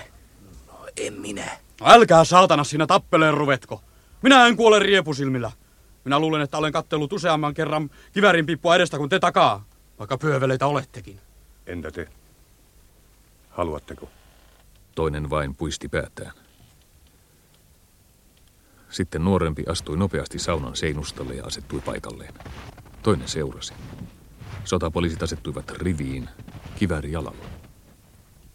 No, 0.66 0.74
en 0.96 1.12
minä. 1.12 1.58
No, 1.80 1.86
älkää 1.86 2.24
saatana 2.24 2.64
sinä 2.64 2.86
tappeleen 2.86 3.34
ruvetko. 3.34 3.82
Minä 4.22 4.46
en 4.46 4.56
kuole 4.56 4.78
riepusilmillä. 4.78 5.52
Minä 6.04 6.18
luulen, 6.18 6.42
että 6.42 6.58
olen 6.58 6.72
kattellut 6.72 7.12
useamman 7.12 7.54
kerran 7.54 7.90
kivärin 8.12 8.46
pippua 8.46 8.76
edestä 8.76 8.98
kuin 8.98 9.10
te 9.10 9.18
takaa, 9.18 9.64
vaikka 9.98 10.18
pyöveleitä 10.18 10.66
olettekin. 10.66 11.20
Entä 11.66 11.90
te? 11.90 12.08
Haluatteko? 13.54 14.08
Toinen 14.94 15.30
vain 15.30 15.56
puisti 15.56 15.88
päätään. 15.88 16.32
Sitten 18.90 19.24
nuorempi 19.24 19.64
astui 19.68 19.96
nopeasti 19.96 20.38
saunan 20.38 20.76
seinustalle 20.76 21.34
ja 21.34 21.44
asettui 21.44 21.80
paikalleen. 21.80 22.34
Toinen 23.02 23.28
seurasi. 23.28 23.74
Sotapoliisit 24.64 25.22
asettuivat 25.22 25.70
riviin, 25.70 26.28
kiväri 26.78 27.12
jalalla. 27.12 27.46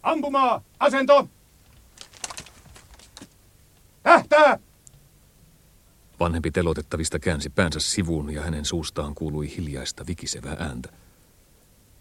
Ampumaa! 0.02 0.62
Asento! 0.80 1.28
Tähtää! 4.02 4.58
Vanhempi 6.20 6.50
telotettavista 6.50 7.18
käänsi 7.18 7.50
päänsä 7.50 7.80
sivuun 7.80 8.30
ja 8.30 8.42
hänen 8.42 8.64
suustaan 8.64 9.14
kuului 9.14 9.56
hiljaista 9.56 10.06
vikisevää 10.06 10.56
ääntä. 10.58 10.99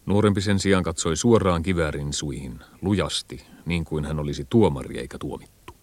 Nuorempi 0.09 0.41
sen 0.41 0.59
sijaan 0.59 0.83
katsoi 0.83 1.17
suoraan 1.17 1.63
kiväärin 1.63 2.13
suihin, 2.13 2.59
lujasti, 2.81 3.45
niin 3.65 3.85
kuin 3.85 4.05
hän 4.05 4.19
olisi 4.19 4.45
tuomari 4.49 4.99
eikä 4.99 5.17
tuomittu. 5.17 5.73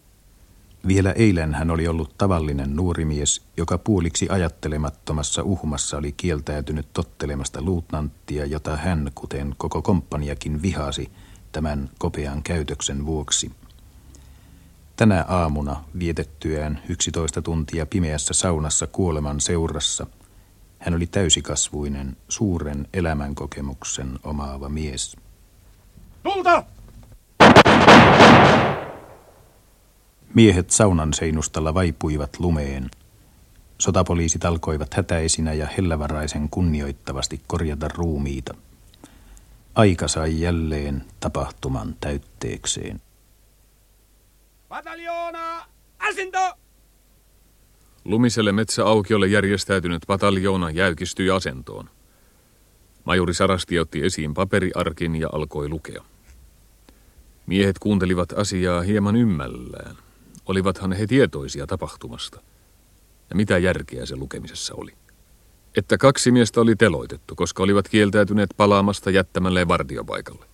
Vielä 0.87 1.12
eilen 1.12 1.54
hän 1.54 1.71
oli 1.71 1.88
ollut 1.88 2.18
tavallinen 2.18 2.76
nuori 2.76 3.04
mies, 3.04 3.42
joka 3.56 3.78
puoliksi 3.78 4.28
ajattelemattomassa 4.28 5.42
uhmassa 5.42 5.97
oli 5.97 6.12
kieltäytynyt 6.12 6.92
tottelemasta 6.92 7.62
luutnanttia, 7.62 8.47
jota 8.47 8.76
hän, 8.76 9.11
kuten 9.14 9.54
koko 9.59 9.83
komppaniakin, 9.83 10.62
vihasi 10.62 11.11
tämän 11.52 11.90
kopean 11.99 12.42
käytöksen 12.42 13.06
vuoksi. 13.06 13.52
Tänä 14.97 15.25
aamuna 15.28 15.85
vietettyään 15.99 16.83
11 16.88 17.42
tuntia 17.42 17.87
pimeässä 17.87 18.35
saunassa 18.35 18.87
kuoleman 18.87 19.40
seurassa, 19.40 20.06
Hän 20.78 20.95
oli 20.95 21.06
täysikasvuinen, 21.06 22.16
suuren 22.28 22.88
elämänkokemuksen 22.92 24.18
omaava 24.23 24.68
mies. 24.68 25.16
Tulta! 26.23 26.64
Miehet 30.35 30.71
saunan 30.71 31.14
seinustalla 31.14 31.75
vaipuivat 31.75 32.30
lumeen. 32.38 32.90
Sotapoliisit 33.78 34.45
alkoivat 34.45 34.95
hätäisinä 34.95 35.52
ja 35.52 35.66
hellävaraisen 35.66 36.49
kunnioittavasti 36.49 37.40
korjata 37.47 37.88
ruumiita. 37.88 38.54
Aika 39.75 40.09
sai 40.09 40.40
jälleen 40.40 41.04
tapahtuman 41.21 41.97
täytteekseen. 42.00 43.00
Pataljoona! 44.68 45.66
Asinto! 45.99 46.65
Lumiselle 48.06 48.52
metsäaukiolle 48.52 49.26
järjestäytynyt 49.26 50.02
pataljoona 50.06 50.70
jäykistyi 50.70 51.30
asentoon. 51.30 51.90
Majuri 53.04 53.34
Sarasti 53.34 53.78
otti 53.78 54.04
esiin 54.04 54.34
paperiarkin 54.34 55.16
ja 55.16 55.28
alkoi 55.32 55.68
lukea. 55.68 56.04
Miehet 57.46 57.78
kuuntelivat 57.78 58.32
asiaa 58.32 58.80
hieman 58.80 59.16
ymmällään. 59.16 59.96
Olivathan 60.46 60.92
he 60.92 61.06
tietoisia 61.06 61.66
tapahtumasta. 61.66 62.40
Ja 63.30 63.36
mitä 63.36 63.58
järkeä 63.58 64.06
se 64.06 64.16
lukemisessa 64.16 64.75
oli? 64.75 64.92
Että 65.76 65.98
kaksi 65.98 66.30
miestä 66.30 66.60
oli 66.60 66.76
teloitettu, 66.76 67.34
koska 67.34 67.62
olivat 67.62 67.88
kieltäytyneet 67.88 68.50
palaamasta 68.56 69.10
jättämälleen 69.10 69.68
vardiopaikalle. 69.68 70.44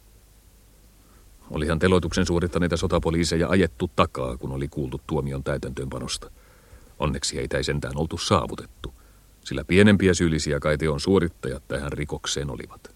Olihan 1.50 1.78
teloituksen 1.78 2.26
suorittaneita 2.26 2.76
sotapoliiseja 2.76 3.48
ajettu 3.48 3.90
takaa, 3.96 4.36
kun 4.36 4.52
oli 4.52 4.68
kuultu 4.68 5.00
tuomion 5.06 5.44
täytäntöönpanosta. 5.44 6.30
Onneksi 7.02 7.36
heitä 7.36 7.56
ei 7.56 7.64
sentään 7.64 7.96
oltu 7.96 8.18
saavutettu, 8.18 8.94
sillä 9.44 9.64
pienempiä 9.64 10.14
syyllisiä 10.14 10.60
kai 10.60 10.78
teon 10.78 11.00
suorittajat 11.00 11.68
tähän 11.68 11.92
rikokseen 11.92 12.50
olivat. 12.50 12.94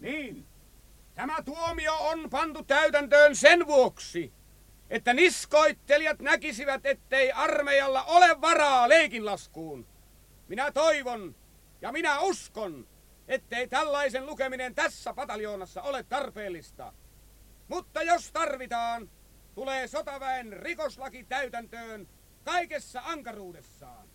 Niin, 0.00 0.46
tämä 1.14 1.42
tuomio 1.42 1.94
on 1.94 2.30
pantu 2.30 2.62
täytäntöön 2.62 3.36
sen 3.36 3.66
vuoksi, 3.66 4.32
että 4.90 5.14
niskoittelijat 5.14 6.20
näkisivät, 6.20 6.86
ettei 6.86 7.32
armeijalla 7.32 8.02
ole 8.02 8.40
varaa 8.40 8.88
leikinlaskuun. 8.88 9.86
Minä 10.48 10.72
toivon 10.72 11.34
ja 11.80 11.92
minä 11.92 12.20
uskon, 12.20 12.86
ettei 13.28 13.68
tällaisen 13.68 14.26
lukeminen 14.26 14.74
tässä 14.74 15.14
pataljoonassa 15.14 15.82
ole 15.82 16.02
tarpeellista. 16.02 16.92
Mutta 17.68 18.02
jos 18.02 18.32
tarvitaan, 18.32 19.10
tulee 19.54 19.88
sotaväen 19.88 20.52
rikoslaki 20.52 21.24
täytäntöön 21.24 22.08
kaikessa 22.52 23.00
ankaruudessaan. 23.04 24.06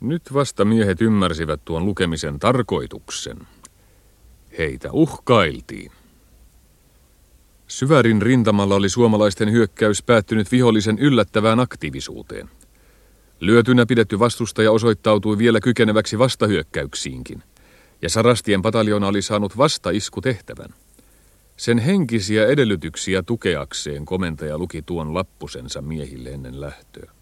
Nyt 0.00 0.22
vasta 0.34 0.64
miehet 0.64 1.02
ymmärsivät 1.02 1.60
tuon 1.64 1.86
lukemisen 1.86 2.38
tarkoituksen. 2.38 3.38
Heitä 4.58 4.88
uhkailtiin. 4.92 5.92
Syvärin 7.66 8.22
rintamalla 8.22 8.74
oli 8.74 8.88
suomalaisten 8.88 9.52
hyökkäys 9.52 10.02
päättynyt 10.02 10.52
vihollisen 10.52 10.98
yllättävään 10.98 11.60
aktiivisuuteen. 11.60 12.50
Lyötynä 13.40 13.86
pidetty 13.86 14.18
vastustaja 14.18 14.72
osoittautui 14.72 15.38
vielä 15.38 15.60
kykeneväksi 15.60 16.18
vastahyökkäyksiinkin, 16.18 17.42
ja 18.02 18.08
Sarastien 18.10 18.62
pataljona 18.62 19.06
oli 19.06 19.22
saanut 19.22 19.56
vastaiskutehtävän. 19.56 20.74
Sen 21.56 21.78
henkisiä 21.78 22.46
edellytyksiä 22.46 23.22
tukeakseen 23.22 24.04
komentaja 24.04 24.58
luki 24.58 24.82
tuon 24.82 25.14
lappusensa 25.14 25.82
miehille 25.82 26.30
ennen 26.30 26.60
lähtöä. 26.60 27.15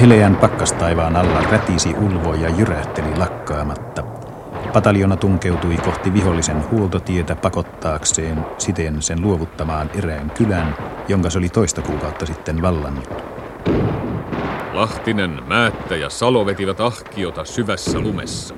Heleän 0.00 0.36
pakkastaivaan 0.36 1.16
alla 1.16 1.42
rätisi 1.50 1.94
ulvo 1.94 2.34
ja 2.34 2.48
jyrähteli 2.48 3.16
lakkaamatta. 3.16 4.02
Pataljona 4.72 5.16
tunkeutui 5.16 5.76
kohti 5.76 6.12
vihollisen 6.12 6.70
huoltotietä 6.70 7.36
pakottaakseen 7.36 8.46
siten 8.58 9.02
sen 9.02 9.22
luovuttamaan 9.22 9.90
erään 9.94 10.30
kylän, 10.30 10.76
jonka 11.08 11.30
se 11.30 11.38
oli 11.38 11.48
toista 11.48 11.82
kuukautta 11.82 12.26
sitten 12.26 12.62
vallannut. 12.62 13.08
Lahtinen, 14.72 15.42
Määttä 15.46 15.96
ja 15.96 16.10
Salo 16.10 16.46
vetivät 16.46 16.80
ahkiota 16.80 17.44
syvässä 17.44 18.00
lumessa. 18.00 18.54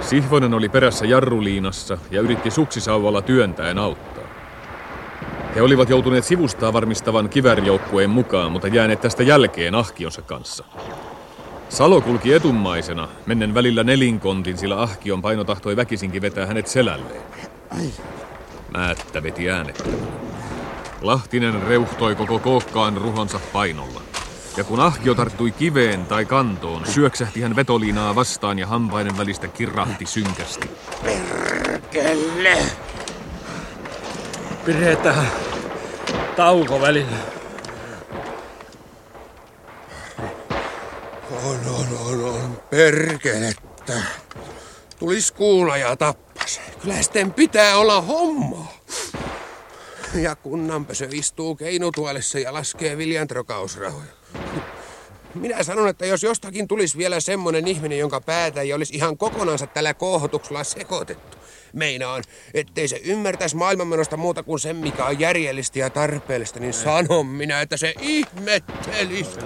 Sihvonen 0.00 0.54
oli 0.54 0.68
perässä 0.68 1.06
jarruliinassa 1.06 1.98
ja 2.10 2.20
yritti 2.20 2.50
suksisauvalla 2.50 3.22
työntäen 3.22 3.78
auttaa. 3.78 4.11
He 5.54 5.62
olivat 5.62 5.88
joutuneet 5.88 6.24
sivustaa 6.24 6.72
varmistavan 6.72 7.28
kivärjoukkueen 7.28 8.10
mukaan, 8.10 8.52
mutta 8.52 8.68
jääneet 8.68 9.00
tästä 9.00 9.22
jälkeen 9.22 9.74
ahkionsa 9.74 10.22
kanssa. 10.22 10.64
Salo 11.68 12.00
kulki 12.00 12.32
etummaisena, 12.32 13.08
mennen 13.26 13.54
välillä 13.54 13.84
nelinkontin, 13.84 14.58
sillä 14.58 14.80
ahkion 14.80 15.22
paino 15.22 15.44
tahtoi 15.44 15.76
väkisinkin 15.76 16.22
vetää 16.22 16.46
hänet 16.46 16.66
selälleen. 16.66 17.22
Määttä 18.72 19.22
veti 19.22 19.50
äänettämään. 19.50 20.08
Lahtinen 21.00 21.62
reuhtoi 21.62 22.14
koko 22.14 22.38
kookkaan 22.38 22.96
ruhonsa 22.96 23.40
painolla. 23.52 24.00
Ja 24.56 24.64
kun 24.64 24.80
ahkio 24.80 25.14
tarttui 25.14 25.50
kiveen 25.50 26.06
tai 26.06 26.24
kantoon, 26.24 26.86
syöksähti 26.86 27.40
hän 27.40 27.56
vetoliinaa 27.56 28.14
vastaan 28.14 28.58
ja 28.58 28.66
hampaiden 28.66 29.18
välistä 29.18 29.48
kirrahti 29.48 30.06
synkästi. 30.06 30.70
Perkele! 31.02 32.58
Pidetään 34.64 35.32
tauko 36.36 36.80
välillä. 36.80 37.16
On, 41.44 41.60
on, 41.66 41.98
on, 42.06 42.24
on. 42.24 42.62
Perkelettä. 42.70 44.02
Tulis 44.98 45.32
kuulla 45.32 45.76
ja 45.76 45.96
tappas. 45.96 46.60
Kyllä 46.82 47.02
sitten 47.02 47.32
pitää 47.32 47.76
olla 47.76 48.00
homma. 48.00 48.72
Ja 50.14 50.36
kunnanpösö 50.36 51.08
istuu 51.12 51.56
keinutuolissa 51.56 52.38
ja 52.38 52.52
laskee 52.52 52.98
viljantrokausrahoja. 52.98 54.12
Minä 55.34 55.62
sanon, 55.62 55.88
että 55.88 56.06
jos 56.06 56.22
jostakin 56.22 56.68
tulisi 56.68 56.98
vielä 56.98 57.20
semmonen 57.20 57.68
ihminen, 57.68 57.98
jonka 57.98 58.20
päätä 58.20 58.60
ei 58.60 58.72
olisi 58.72 58.94
ihan 58.96 59.18
kokonansa 59.18 59.66
tällä 59.66 59.94
kohhotuksella 59.94 60.64
sekoitettu. 60.64 61.41
Meinaan, 61.72 62.24
ettei 62.54 62.88
se 62.88 63.00
ymmärtäisi 63.04 63.56
maailmanmenosta 63.56 64.16
muuta 64.16 64.42
kuin 64.42 64.60
sen, 64.60 64.76
mikä 64.76 65.04
on 65.04 65.20
järjellistä 65.20 65.78
ja 65.78 65.90
tarpeellista, 65.90 66.60
niin 66.60 66.72
sanon 66.72 67.26
minä, 67.26 67.60
että 67.60 67.76
se 67.76 67.94
ihmettelisi. 68.00 69.40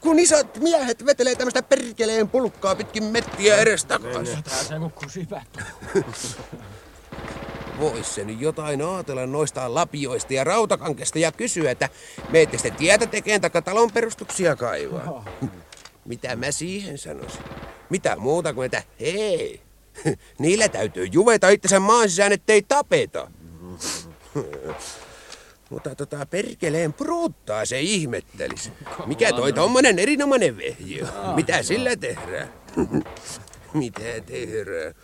Kun 0.00 0.18
isot 0.18 0.56
miehet 0.58 1.06
vetelee 1.06 1.34
tämmöistä 1.34 1.62
perkeleen 1.62 2.28
pulkkaa 2.28 2.74
pitkin 2.74 3.04
mettiä 3.04 3.56
edestakaisin. 3.56 4.38
se 4.68 4.78
nukkuu 4.78 5.08
syvät. 5.08 5.58
Vois 7.80 8.14
se 8.14 8.24
nyt 8.24 8.40
jotain 8.40 8.82
aatella 8.82 9.26
noista 9.26 9.74
lapioista 9.74 10.34
ja 10.34 10.44
rautakankesta 10.44 11.18
ja 11.18 11.32
kysyä, 11.32 11.70
että 11.70 11.88
meette 12.30 12.56
sitten 12.56 12.76
tietä 12.76 13.06
tekeen 13.06 13.40
taikka 13.40 13.62
talon 13.62 13.92
perustuksia 13.92 14.56
kaivaa. 14.56 15.24
Mitä 16.04 16.36
mä 16.36 16.50
siihen 16.50 16.98
sanoisin? 16.98 17.44
Mitä 17.90 18.16
muuta 18.16 18.54
kuin, 18.54 18.66
että 18.66 18.82
hei, 19.00 19.60
niillä 20.38 20.68
täytyy 20.68 21.08
juveta 21.12 21.48
itsensä 21.48 21.80
maan 21.80 22.10
sisään, 22.10 22.32
ettei 22.32 22.62
tapeta. 22.62 23.30
Mutta 25.70 25.94
tota 25.94 26.26
perkeleen 26.26 26.92
pruuttaa 26.92 27.64
se 27.64 27.80
ihmettelis. 27.80 28.72
Mikä 29.06 29.32
toi 29.32 29.52
tommonen 29.52 29.98
erinomainen 29.98 30.56
vehjö? 30.56 31.06
Mitä 31.34 31.62
sillä 31.62 31.96
tehdään? 31.96 32.52
Mitä 33.74 34.20
tehdään? 34.26 34.94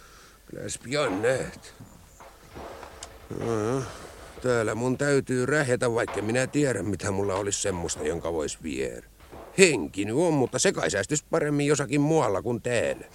Kyllä 0.46 0.62
pian 0.85 1.22
näet. 1.22 1.74
No, 3.38 3.83
Täällä 4.42 4.74
mun 4.74 4.98
täytyy 4.98 5.46
rähetä, 5.46 5.94
vaikka 5.94 6.22
minä 6.22 6.46
tiedän, 6.46 6.87
mitä 6.87 7.11
mulla 7.11 7.35
olisi 7.35 7.62
semmoista, 7.62 8.02
jonka 8.02 8.33
vois 8.33 8.62
viedä. 8.62 9.07
Henki 9.59 10.05
nyt 10.05 10.16
on, 10.16 10.35
mutta 10.35 10.59
se 10.59 10.72
kai 10.72 10.90
säästys 10.90 11.22
paremmin 11.22 11.66
jossakin 11.66 12.00
muualla 12.00 12.42
kuin 12.42 12.62
täällä. 12.62 13.07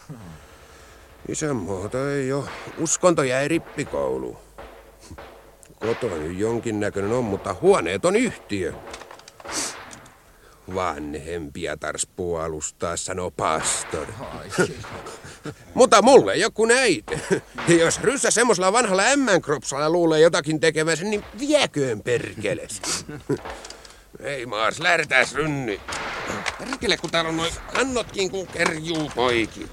Isänmaata 1.28 2.12
ei 2.12 2.34
ole. 2.34 2.50
Uskonto 2.78 3.24
jäi 3.24 3.48
rippikouluun. 3.48 4.38
Kotona 5.80 6.16
nyt 6.16 6.38
jonkinnäköinen 6.38 7.12
on, 7.12 7.24
mutta 7.24 7.56
huoneet 7.62 8.06
on 8.06 8.16
yhtiö. 8.16 8.74
Vanhempia 10.76 11.78
tars 11.78 12.08
puolustaa, 12.16 12.98
sanoo 12.98 13.32
pastori. 13.32 14.13
Mutta 15.74 16.02
mulle 16.02 16.36
joku 16.36 16.66
näitä. 16.66 17.20
Ja 17.68 17.76
jos 17.76 18.02
ryssä 18.02 18.32
semmosella 18.32 18.74
vanhalla 18.74 19.04
ämmän 19.04 19.42
luulee 19.88 20.20
jotakin 20.20 20.60
tekevänsä, 20.60 21.04
niin 21.04 21.24
vieköön 21.40 22.02
perkeles. 22.02 22.82
Ei 24.20 24.46
maas, 24.46 24.80
lähdetääs 24.80 25.36
rynni. 25.36 25.82
Perkele, 26.60 26.98
kun 26.98 27.10
täällä 27.10 27.30
on 27.30 27.38
noin 27.38 27.54
kannotkin, 27.74 28.32
kun 28.32 28.48
kerjuu 28.48 29.12
poiki. 29.16 29.70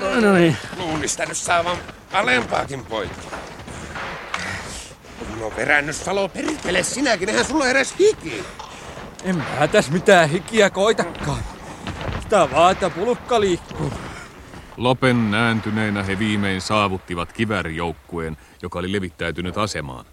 No 0.00 0.32
niin. 0.32 0.56
Luulis 0.76 1.18
nyt 1.18 1.36
saavan 1.36 1.76
alempaakin 2.12 2.84
poikki. 2.84 3.26
No 5.40 5.52
verännys 5.56 6.04
Salo, 6.04 6.28
perkele 6.28 6.82
sinäkin, 6.82 7.28
eihän 7.28 7.44
sulla 7.44 7.66
edes 7.68 7.94
hiki. 7.98 8.44
En 9.24 9.36
mä 9.36 9.68
tässä 9.72 9.92
mitään 9.92 10.28
hikiä 10.30 10.70
koitakaan. 10.70 11.42
Sitä 12.22 12.48
vaan, 12.52 12.72
että 12.72 12.90
pulkka 12.90 13.40
liikkuu. 13.40 13.92
Lopen 14.76 15.30
nääntyneinä 15.30 16.02
he 16.02 16.18
viimein 16.18 16.60
saavuttivat 16.60 17.32
kivärijoukkueen, 17.32 18.36
joka 18.62 18.78
oli 18.78 18.92
levittäytynyt 18.92 19.58
asemaan. 19.58 20.04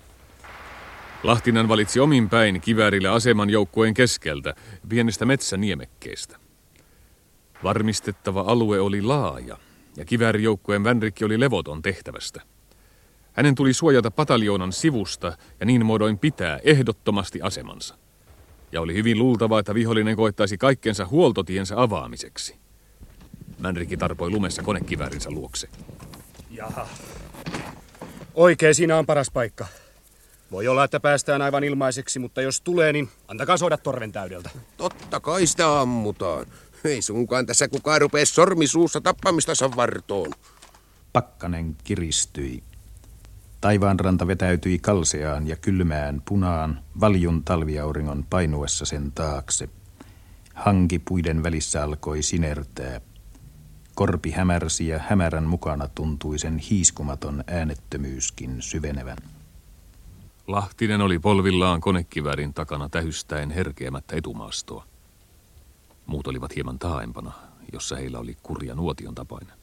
Lahtinen 1.24 1.68
valitsi 1.68 2.00
omin 2.00 2.30
päin 2.30 2.62
kiväärille 2.62 3.08
aseman 3.08 3.50
joukkueen 3.50 3.94
keskeltä, 3.94 4.54
pienestä 4.90 5.26
metsäniemekkeestä. 5.26 6.38
Varmistettava 7.64 8.42
alue 8.48 8.80
oli 8.80 9.02
laaja, 9.02 9.58
ja 9.98 10.06
kiväärijoukkueen 10.06 10.84
Vänrikki 10.84 11.26
oli 11.26 11.40
levoton 11.40 11.82
tehtävästä. 11.82 12.42
Hänen 13.34 13.56
tuli 13.56 13.74
suojata 13.74 14.12
pataljoonan 14.12 14.74
sivusta 14.74 15.38
ja 15.60 15.66
niin 15.66 15.86
muodoin 15.86 16.18
pitää 16.18 16.60
ehdottomasti 16.64 17.42
asemansa. 17.42 17.96
Ja 18.72 18.82
oli 18.82 18.94
hyvin 18.94 19.20
luultavaa, 19.20 19.60
että 19.60 19.74
vihollinen 19.74 20.16
koittaisi 20.16 20.58
kaikkensa 20.58 21.06
huoltotiensä 21.06 21.82
avaamiseksi. 21.82 22.56
Vänrikki 23.64 23.98
tarpoi 23.98 24.30
lumessa 24.30 24.64
konekiväärinsä 24.64 25.32
luokse. 25.32 25.70
Jaha. 26.52 26.88
Oikein 28.34 28.76
siinä 28.76 28.98
on 28.98 29.06
paras 29.06 29.32
paikka. 29.32 29.68
Voi 30.52 30.68
olla, 30.68 30.84
että 30.84 31.00
päästään 31.00 31.42
aivan 31.42 31.64
ilmaiseksi, 31.64 32.20
mutta 32.20 32.42
jos 32.42 32.62
tulee, 32.62 32.94
niin 32.94 33.10
antakaa 33.28 33.58
soida 33.58 33.78
torven 33.78 34.12
täydeltä. 34.12 34.50
Totta 34.78 35.20
kai 35.20 35.46
sitä 35.46 35.82
ammutaan. 35.82 36.46
Ei 36.84 37.02
sunkaan 37.02 37.46
tässä 37.46 37.68
kukaan 37.68 38.02
rupee 38.02 38.26
sormisuussa 38.26 39.02
tappamistansa 39.02 39.76
vartoon. 39.76 40.32
Pakkanen 41.14 41.76
kiristyi. 41.84 42.64
Taivaanranta 43.62 44.28
vetäytyi 44.28 44.80
kalseaan 44.80 45.48
ja 45.48 45.56
kylmään 45.56 46.22
punaan 46.28 46.80
valjun 47.00 47.44
talviauringon 47.44 48.26
painuessa 48.30 48.86
sen 48.86 49.12
taakse. 49.12 49.70
Hanki 50.54 51.00
puiden 51.00 51.44
välissä 51.44 51.84
alkoi 51.84 52.24
sinertää. 52.24 53.02
Korpi 53.96 54.32
hämärsi 54.32 54.88
ja 54.88 55.00
hämärän 55.00 55.44
mukana 55.44 55.88
tuntui 55.88 56.40
sen 56.40 56.58
hiiskumaton 56.58 57.44
äänettömyyskin 57.48 58.62
syvenevän. 58.62 59.18
Lahtinen 60.48 61.02
oli 61.02 61.20
polvillaan 61.20 61.82
konekiväärin 61.82 62.54
takana 62.54 62.90
tähystäen 62.90 63.52
herkeämättä 63.52 64.16
etumaastoa. 64.16 64.91
Muut 66.06 66.28
olivat 66.28 66.56
hieman 66.56 66.80
taaempana, 66.80 67.32
jossa 67.74 67.96
heillä 67.96 68.20
oli 68.20 68.38
kurja 68.44 68.76
nuotion 68.76 69.16
tapainen. 69.16 69.56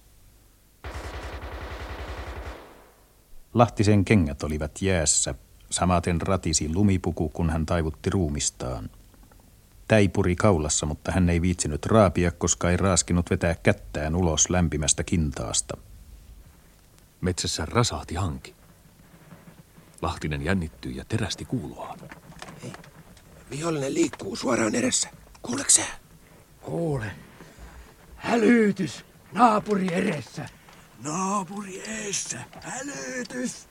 Lahtisen 3.54 4.04
kengät 4.04 4.42
olivat 4.42 4.82
jäässä, 4.82 5.34
samaten 5.70 6.20
ratisi 6.20 6.74
lumipuku, 6.74 7.28
kun 7.28 7.50
hän 7.50 7.66
taivutti 7.66 8.10
ruumistaan. 8.10 8.90
Täipuri 9.88 10.36
kaulassa, 10.36 10.86
mutta 10.86 11.12
hän 11.12 11.28
ei 11.28 11.42
viitsinyt 11.42 11.86
raapia, 11.86 12.30
koska 12.30 12.70
ei 12.70 12.76
raaskinut 12.76 13.30
vetää 13.30 13.54
kättään 13.54 14.14
ulos 14.14 14.50
lämpimästä 14.50 15.04
kintaasta. 15.04 15.76
Metsässä 17.20 17.66
rasahti 17.66 18.14
hanki. 18.14 18.54
Lahtinen 20.02 20.44
jännittyi 20.44 20.96
ja 20.96 21.04
terästi 21.04 21.44
kuuloaan. 21.44 21.98
Vihollinen 23.50 23.94
liikkuu 23.94 24.36
suoraan 24.36 24.74
edessä. 24.74 25.08
Kuuleeko 25.42 25.70
sä? 25.70 25.82
Kuule. 26.60 27.10
Hälytys. 28.16 29.04
Naapuri 29.32 29.94
edessä. 29.94 30.48
Naapuri 31.04 31.80
eessä. 31.80 32.38
Hälytys. 32.62 33.68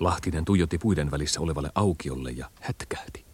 Lahtinen 0.00 0.44
tuijotti 0.44 0.78
puiden 0.78 1.10
välissä 1.10 1.40
olevalle 1.40 1.70
aukiolle 1.74 2.30
ja 2.30 2.50
hätkähti. 2.60 3.24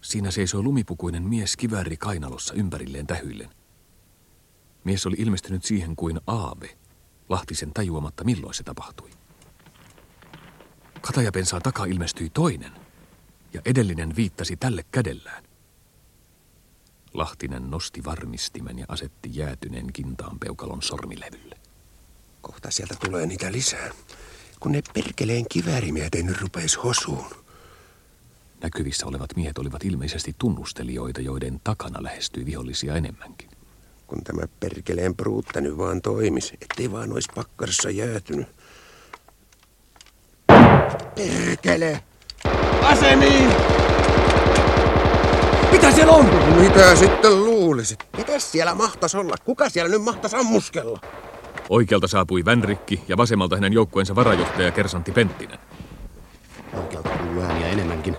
Siinä 0.00 0.30
seisoi 0.30 0.62
lumipukuinen 0.62 1.22
mies 1.22 1.56
kivääri 1.56 1.96
kainalossa 1.96 2.54
ympärilleen 2.54 3.06
tähyillen. 3.06 3.50
Mies 4.84 5.06
oli 5.06 5.16
ilmestynyt 5.18 5.64
siihen 5.64 5.96
kuin 5.96 6.20
aave, 6.26 6.78
Lahtisen 7.28 7.72
tajuamatta 7.74 8.24
milloin 8.24 8.54
se 8.54 8.62
tapahtui. 8.62 9.10
Katajapensaan 11.00 11.62
takaa 11.62 11.86
ilmestyi 11.86 12.30
toinen, 12.30 12.72
ja 13.52 13.60
edellinen 13.64 14.16
viittasi 14.16 14.56
tälle 14.56 14.84
kädellään. 14.90 15.44
Lahtinen 17.14 17.70
nosti 17.70 18.04
varmistimen 18.04 18.78
ja 18.78 18.86
asetti 18.88 19.30
jäätyneen 19.32 19.92
kintaan 19.92 20.38
peukalon 20.38 20.82
sormilevylle. 20.82 21.56
Kohta 22.40 22.70
sieltä 22.70 22.94
tulee 23.04 23.26
niitä 23.26 23.52
lisää. 23.52 23.90
Kun 24.60 24.72
ne 24.72 24.82
perkeleen 24.94 25.44
kiväärimiehet 25.48 26.14
ei 26.14 26.22
nyt 26.22 26.40
rupeis 26.40 26.84
hosuun. 26.84 27.26
Näkyvissä 28.62 29.06
olevat 29.06 29.36
miehet 29.36 29.58
olivat 29.58 29.84
ilmeisesti 29.84 30.34
tunnustelijoita, 30.38 31.20
joiden 31.20 31.60
takana 31.64 32.02
lähestyi 32.02 32.46
vihollisia 32.46 32.96
enemmänkin. 32.96 33.50
Kun 34.06 34.24
tämä 34.24 34.42
perkeleen 34.60 35.14
pruutta 35.14 35.60
nyt 35.60 35.76
vaan 35.76 36.02
toimis, 36.02 36.52
ettei 36.60 36.92
vaan 36.92 37.12
ois 37.12 37.26
pakkarissa 37.34 37.90
jäätynyt. 37.90 38.48
Perkele! 41.16 42.02
Asemiin! 42.82 43.91
Mitä 45.82 45.94
siellä 45.94 46.12
on? 46.12 46.26
Mitä 46.60 46.96
sitten 46.96 47.44
luulisit? 47.44 47.98
Mitä 48.16 48.38
siellä 48.38 48.74
mahtas 48.74 49.14
olla? 49.14 49.34
Kuka 49.44 49.68
siellä 49.68 49.90
nyt 49.90 50.02
mahtas 50.02 50.34
ammuskella? 50.34 51.00
Oikealta 51.68 52.06
saapui 52.06 52.44
Vänrikki 52.44 53.02
ja 53.08 53.16
vasemmalta 53.16 53.56
hänen 53.56 53.72
joukkueensa 53.72 54.14
varajohtaja 54.14 54.70
Kersantti 54.70 55.12
Penttinen. 55.12 55.58
Oikealta 56.74 57.08
kuuluu 57.08 57.42
ääniä 57.42 57.68
enemmänkin. 57.68 58.16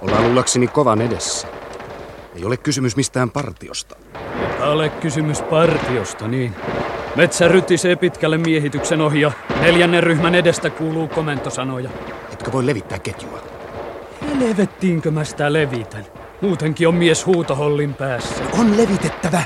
Ollaan 0.00 0.24
luulakseni 0.24 0.68
kovan 0.68 1.00
edessä. 1.00 1.48
Ei 2.36 2.44
ole 2.44 2.56
kysymys 2.56 2.96
mistään 2.96 3.30
partiosta. 3.30 3.96
Ei 4.58 4.62
ole 4.62 4.88
kysymys 4.88 5.42
partiosta, 5.42 6.28
niin. 6.28 6.54
Metsä 7.16 7.48
rytisee 7.48 7.96
pitkälle 7.96 8.38
miehityksen 8.38 9.00
ohi 9.00 9.20
ja 9.20 9.32
neljännen 9.60 10.02
ryhmän 10.02 10.34
edestä 10.34 10.70
kuuluu 10.70 11.08
komentosanoja. 11.08 11.90
Etkö 12.32 12.52
voi 12.52 12.66
levittää 12.66 12.98
ketjua? 12.98 13.38
Helvettiinkö 14.22 15.10
mä 15.10 15.24
sitä 15.24 15.52
levitän? 15.52 16.17
Muutenkin 16.40 16.88
on 16.88 16.94
mies 16.94 17.26
huutohollin 17.26 17.94
päässä. 17.94 18.44
On 18.58 18.76
levitettävä! 18.76 19.42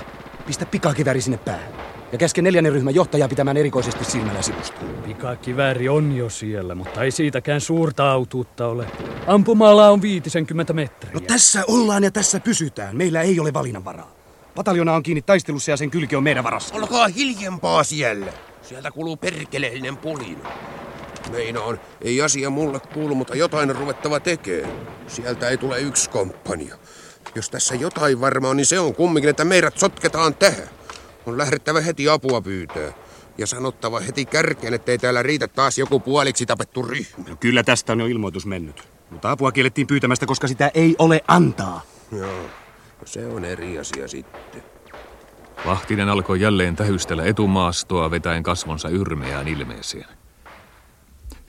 Pistä 0.46 0.66
pikakiväri 0.66 1.20
sinne 1.20 1.38
päähän. 1.38 1.72
Ja 2.12 2.18
käske 2.18 2.42
neljännen 2.42 2.72
ryhmän 2.72 2.94
johtajaa 2.94 3.28
pitämään 3.28 3.56
erikoisesti 3.56 4.04
silmällä 4.04 4.42
sivusta. 4.42 4.80
Pikakivääri 5.04 5.88
on 5.88 6.16
jo 6.16 6.30
siellä, 6.30 6.74
mutta 6.74 7.02
ei 7.02 7.10
siitäkään 7.10 7.60
suurta 7.60 8.12
autuutta 8.12 8.66
ole. 8.66 8.86
Ampumalla 9.26 9.88
on 9.88 10.02
50 10.02 10.72
metriä. 10.72 11.12
No 11.14 11.20
tässä 11.20 11.64
ollaan 11.68 12.04
ja 12.04 12.10
tässä 12.10 12.40
pysytään. 12.40 12.96
Meillä 12.96 13.22
ei 13.22 13.40
ole 13.40 13.54
valinnanvaraa. 13.54 14.12
Pataljona 14.54 14.94
on 14.94 15.02
kiinni 15.02 15.22
taistelussa 15.22 15.70
ja 15.70 15.76
sen 15.76 15.90
kylki 15.90 16.16
on 16.16 16.22
meidän 16.22 16.44
varassa. 16.44 16.74
Olkaa 16.74 17.08
hiljempaa 17.08 17.84
siellä. 17.84 18.32
Sieltä 18.62 18.90
kuuluu 18.90 19.16
perkeleellinen 19.16 19.96
pulina. 19.96 20.48
Meinaan, 21.30 21.80
ei 22.00 22.22
asia 22.22 22.50
mulle 22.50 22.80
kuulu, 22.94 23.14
mutta 23.14 23.36
jotain 23.36 23.70
on 23.70 23.76
ruvettava 23.76 24.20
tekee. 24.20 24.68
Sieltä 25.06 25.48
ei 25.48 25.56
tule 25.56 25.80
yksi 25.80 26.10
komppania. 26.10 26.76
Jos 27.34 27.50
tässä 27.50 27.74
jotain 27.74 28.20
varmaa 28.20 28.54
niin 28.54 28.66
se 28.66 28.80
on 28.80 28.94
kumminkin, 28.94 29.30
että 29.30 29.44
meidät 29.44 29.78
sotketaan 29.78 30.34
tähän. 30.34 30.68
On 31.26 31.38
lähdettävä 31.38 31.80
heti 31.80 32.08
apua 32.08 32.40
pyytää. 32.40 32.92
Ja 33.38 33.46
sanottava 33.46 34.00
heti 34.00 34.24
kärkeen, 34.24 34.74
ettei 34.74 34.98
täällä 34.98 35.22
riitä 35.22 35.48
taas 35.48 35.78
joku 35.78 36.00
puoliksi 36.00 36.46
tapettu 36.46 36.82
ryhmä. 36.82 37.24
No 37.28 37.36
kyllä 37.40 37.62
tästä 37.62 37.92
on 37.92 38.00
jo 38.00 38.06
ilmoitus 38.06 38.46
mennyt. 38.46 38.88
Mutta 39.10 39.30
apua 39.30 39.52
kiellettiin 39.52 39.86
pyytämästä, 39.86 40.26
koska 40.26 40.48
sitä 40.48 40.70
ei 40.74 40.96
ole 40.98 41.20
antaa. 41.28 41.82
Joo, 42.12 42.42
no 43.00 43.04
se 43.04 43.26
on 43.26 43.44
eri 43.44 43.78
asia 43.78 44.08
sitten. 44.08 44.62
Lahtinen 45.64 46.08
alkoi 46.08 46.40
jälleen 46.40 46.76
tähystellä 46.76 47.24
etumaastoa 47.24 48.10
vetäen 48.10 48.42
kasvonsa 48.42 48.88
yrmeään 48.88 49.48
ilmeeseen. 49.48 50.21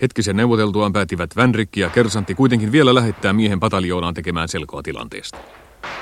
Hetkisen 0.03 0.35
neuvoteltuaan 0.35 0.93
päättivät 0.93 1.35
Vänrikki 1.35 1.79
ja 1.79 1.89
Kersantti 1.89 2.35
kuitenkin 2.35 2.71
vielä 2.71 2.95
lähettää 2.95 3.33
miehen 3.33 3.59
pataljoonaan 3.59 4.13
tekemään 4.13 4.47
selkoa 4.47 4.83
tilanteesta. 4.83 5.37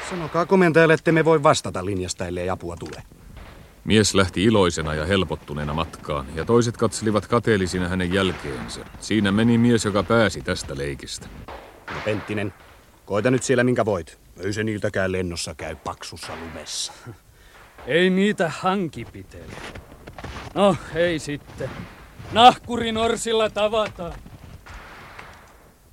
Sanokaa 0.09 0.45
komentajalle, 0.45 0.93
että 0.93 1.11
me 1.11 1.25
voi 1.25 1.43
vastata 1.43 1.85
linjasta, 1.85 2.27
ellei 2.27 2.49
apua 2.49 2.75
tule. 2.75 3.03
Mies 3.83 4.15
lähti 4.15 4.43
iloisena 4.43 4.93
ja 4.93 5.05
helpottuneena 5.05 5.73
matkaan, 5.73 6.25
ja 6.35 6.45
toiset 6.45 6.77
katselivat 6.77 7.27
kateellisina 7.27 7.87
hänen 7.87 8.13
jälkeensä. 8.13 8.85
Siinä 8.99 9.31
meni 9.31 9.57
mies, 9.57 9.85
joka 9.85 10.03
pääsi 10.03 10.41
tästä 10.41 10.77
leikistä. 10.77 11.27
No 11.87 12.01
Penttinen, 12.05 12.53
koita 13.05 13.31
nyt 13.31 13.43
siellä 13.43 13.63
minkä 13.63 13.85
voit. 13.85 14.19
Ei 14.39 14.53
se 14.53 14.63
niiltäkään 14.63 15.11
lennossa 15.11 15.55
käy 15.55 15.75
paksussa 15.75 16.33
lumessa. 16.45 16.93
Ei 17.87 18.09
niitä 18.09 18.51
hanki 18.59 19.05
pitele. 19.05 19.53
No, 20.55 20.75
ei 20.95 21.19
sitten. 21.19 21.69
Nahkurin 22.31 22.97
orsilla 22.97 23.49
tavataan. 23.49 24.13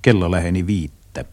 Kello 0.01 0.31
läheni 0.31 0.67
viittä. 0.67 1.25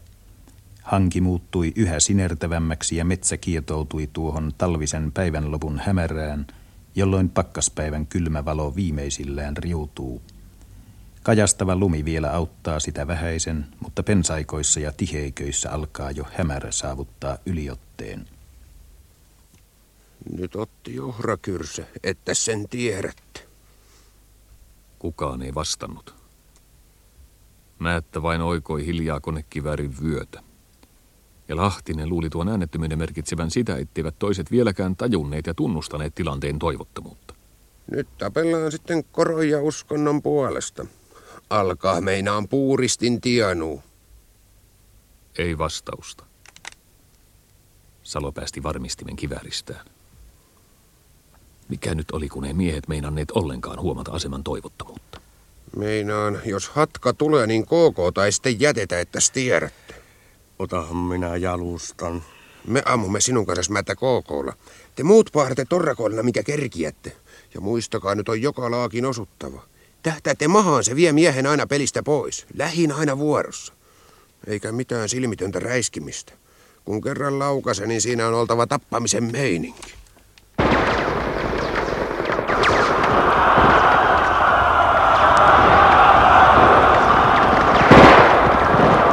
Hanki 0.81 1.21
muuttui 1.21 1.73
yhä 1.75 1.99
sinertävämmäksi 1.99 2.95
ja 2.95 3.05
metsä 3.05 3.37
kietoutui 3.37 4.09
tuohon 4.13 4.51
talvisen 4.57 5.11
päivänlopun 5.11 5.79
hämärään, 5.79 6.47
jolloin 6.95 7.29
pakkaspäivän 7.29 8.07
kylmä 8.07 8.45
valo 8.45 8.75
viimeisillään 8.75 9.57
riutuu. 9.57 10.21
Kajastava 11.23 11.75
lumi 11.75 12.05
vielä 12.05 12.31
auttaa 12.31 12.79
sitä 12.79 13.07
vähäisen, 13.07 13.65
mutta 13.79 14.03
pensaikoissa 14.03 14.79
ja 14.79 14.91
tiheiköissä 14.91 15.71
alkaa 15.71 16.11
jo 16.11 16.25
hämärä 16.37 16.71
saavuttaa 16.71 17.37
yliotteen. 17.45 18.27
Nyt 20.37 20.55
otti 20.55 20.95
johrakyrsä, 20.95 21.83
että 22.03 22.33
sen 22.33 22.69
tiedätte. 22.69 23.46
Kukaan 24.99 25.41
ei 25.41 25.55
vastannut. 25.55 26.15
Määttä 27.79 28.21
vain 28.21 28.41
oikoi 28.41 28.85
hiljaa 28.85 29.19
konekiväärin 29.19 29.95
vyötä. 30.03 30.43
Ja 31.47 31.55
Lahtinen 31.55 32.09
luuli 32.09 32.29
tuon 32.29 32.49
äänettömyyden 32.49 32.97
merkitsevän 32.97 33.51
sitä, 33.51 33.77
etteivät 33.77 34.19
toiset 34.19 34.51
vieläkään 34.51 34.95
tajunneet 34.95 35.47
ja 35.47 35.53
tunnustaneet 35.53 36.15
tilanteen 36.15 36.59
toivottomuutta. 36.59 37.35
Nyt 37.91 38.07
tapellaan 38.17 38.71
sitten 38.71 39.03
koron 39.03 39.49
ja 39.49 39.61
uskonnon 39.61 40.21
puolesta. 40.21 40.85
Alkaa 41.49 42.01
meinaan 42.01 42.47
puuristin 42.47 43.21
tienuu. 43.21 43.83
Ei 45.37 45.57
vastausta. 45.57 46.25
Salo 48.03 48.31
päästi 48.31 48.63
varmistimen 48.63 49.15
kivääristään. 49.15 49.85
Mikä 51.69 51.95
nyt 51.95 52.11
oli, 52.11 52.29
kun 52.29 52.45
ei 52.45 52.53
miehet 52.53 52.87
meinanneet 52.87 53.31
ollenkaan 53.31 53.79
huomata 53.79 54.11
aseman 54.11 54.43
toivottomuutta? 54.43 55.21
Meinaan, 55.75 56.39
jos 56.45 56.69
hatka 56.69 57.13
tulee, 57.13 57.47
niin 57.47 57.65
KK 57.65 58.13
tai 58.13 58.31
sitten 58.31 58.59
jätetä, 58.59 58.99
että 58.99 59.19
tiedätte. 59.33 59.95
Otahan 60.59 60.97
minä 60.97 61.35
jalustan. 61.35 62.23
Me 62.67 62.83
ammumme 62.85 63.21
sinun 63.21 63.45
kanssa 63.45 63.73
mätä 63.73 63.95
KKlla. 63.95 64.53
Te 64.95 65.03
muut 65.03 65.29
paarate 65.33 65.65
torrakoilla, 65.65 66.23
mikä 66.23 66.43
kerkiätte. 66.43 67.15
Ja 67.53 67.61
muistakaa, 67.61 68.15
nyt 68.15 68.29
on 68.29 68.41
joka 68.41 68.71
laakin 68.71 69.05
osuttava. 69.05 69.61
Tähtäätte 70.03 70.47
mahaan, 70.47 70.83
se 70.83 70.95
vie 70.95 71.11
miehen 71.11 71.47
aina 71.47 71.67
pelistä 71.67 72.03
pois. 72.03 72.45
Lähin 72.57 72.91
aina 72.91 73.17
vuorossa. 73.17 73.73
Eikä 74.47 74.71
mitään 74.71 75.09
silmitöntä 75.09 75.59
räiskimistä. 75.59 76.33
Kun 76.85 77.01
kerran 77.01 77.39
laukase, 77.39 77.87
niin 77.87 78.01
siinä 78.01 78.27
on 78.27 78.33
oltava 78.33 78.67
tappamisen 78.67 79.31
meininki. 79.31 79.93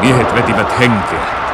Miehet 0.00 0.23
vetivät 0.34 0.78
henkeä. 0.78 1.44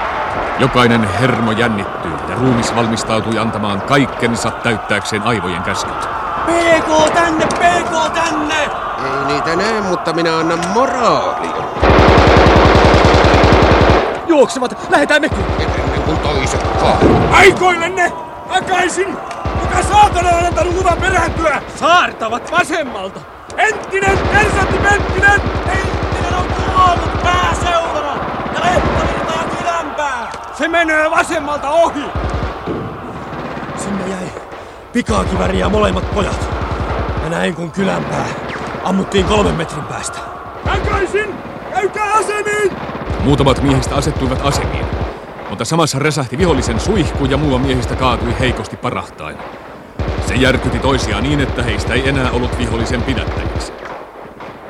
Jokainen 0.58 1.08
hermo 1.20 1.52
jännittyi 1.52 2.12
ja 2.28 2.34
ruumis 2.34 2.76
valmistautui 2.76 3.38
antamaan 3.38 3.80
kaikkensa 3.80 4.50
täyttääkseen 4.50 5.22
aivojen 5.22 5.62
käskyt. 5.62 6.08
PK 6.46 7.14
tänne, 7.14 7.46
PK 7.46 8.14
tänne! 8.14 8.62
Ei 9.04 9.24
niitä 9.26 9.56
näe, 9.56 9.80
mutta 9.80 10.12
minä 10.12 10.38
annan 10.38 10.58
moraalia. 10.74 11.64
Juoksevat, 14.26 14.90
lähetään 14.90 15.20
mekin! 15.20 15.44
Ennen 15.58 16.02
kuin 16.02 16.18
toiset 16.18 16.66
Aikoillenne! 17.32 18.12
Takaisin! 18.48 19.16
Kuka 19.60 19.82
saatana 19.82 20.28
on 20.28 20.44
antanut 20.44 20.74
luvan 20.74 20.98
perääntyä? 20.98 21.62
Saartavat 21.76 22.52
vasemmalta! 22.52 23.20
Penttinen! 23.56 24.18
Tersantti 24.18 24.78
Penttinen! 24.78 25.40
Penttinen 25.40 26.34
on 26.38 26.46
kuollut 26.46 27.22
pääseurana! 27.22 28.09
Se 30.60 30.68
menee 30.68 31.10
vasemmalta 31.10 31.70
ohi! 31.70 32.04
Sinne 33.76 34.08
jäi 34.08 34.32
pikakiväriä 34.92 35.68
molemmat 35.68 36.14
pojat. 36.14 36.48
Ja 37.22 37.30
näin 37.30 37.54
kun 37.54 37.70
kylänpää 37.70 38.26
ammuttiin 38.84 39.24
kolmen 39.24 39.54
metrin 39.54 39.84
päästä. 39.84 40.18
Takaisin! 40.64 41.34
Käykää 41.74 42.12
asemiin! 42.12 42.72
Muutamat 43.24 43.62
miehistä 43.62 43.94
asettuivat 43.94 44.46
asemiin, 44.46 44.84
mutta 45.48 45.64
samassa 45.64 45.98
resähti 45.98 46.38
vihollisen 46.38 46.80
suihku 46.80 47.24
ja 47.24 47.36
muua 47.36 47.58
miehistä 47.58 47.96
kaatui 47.96 48.38
heikosti 48.38 48.76
parahtaen. 48.76 49.38
Se 50.26 50.34
järkyti 50.34 50.78
toisiaan 50.78 51.22
niin, 51.22 51.40
että 51.40 51.62
heistä 51.62 51.94
ei 51.94 52.08
enää 52.08 52.30
ollut 52.30 52.58
vihollisen 52.58 53.02
pidättäjiksi. 53.02 53.72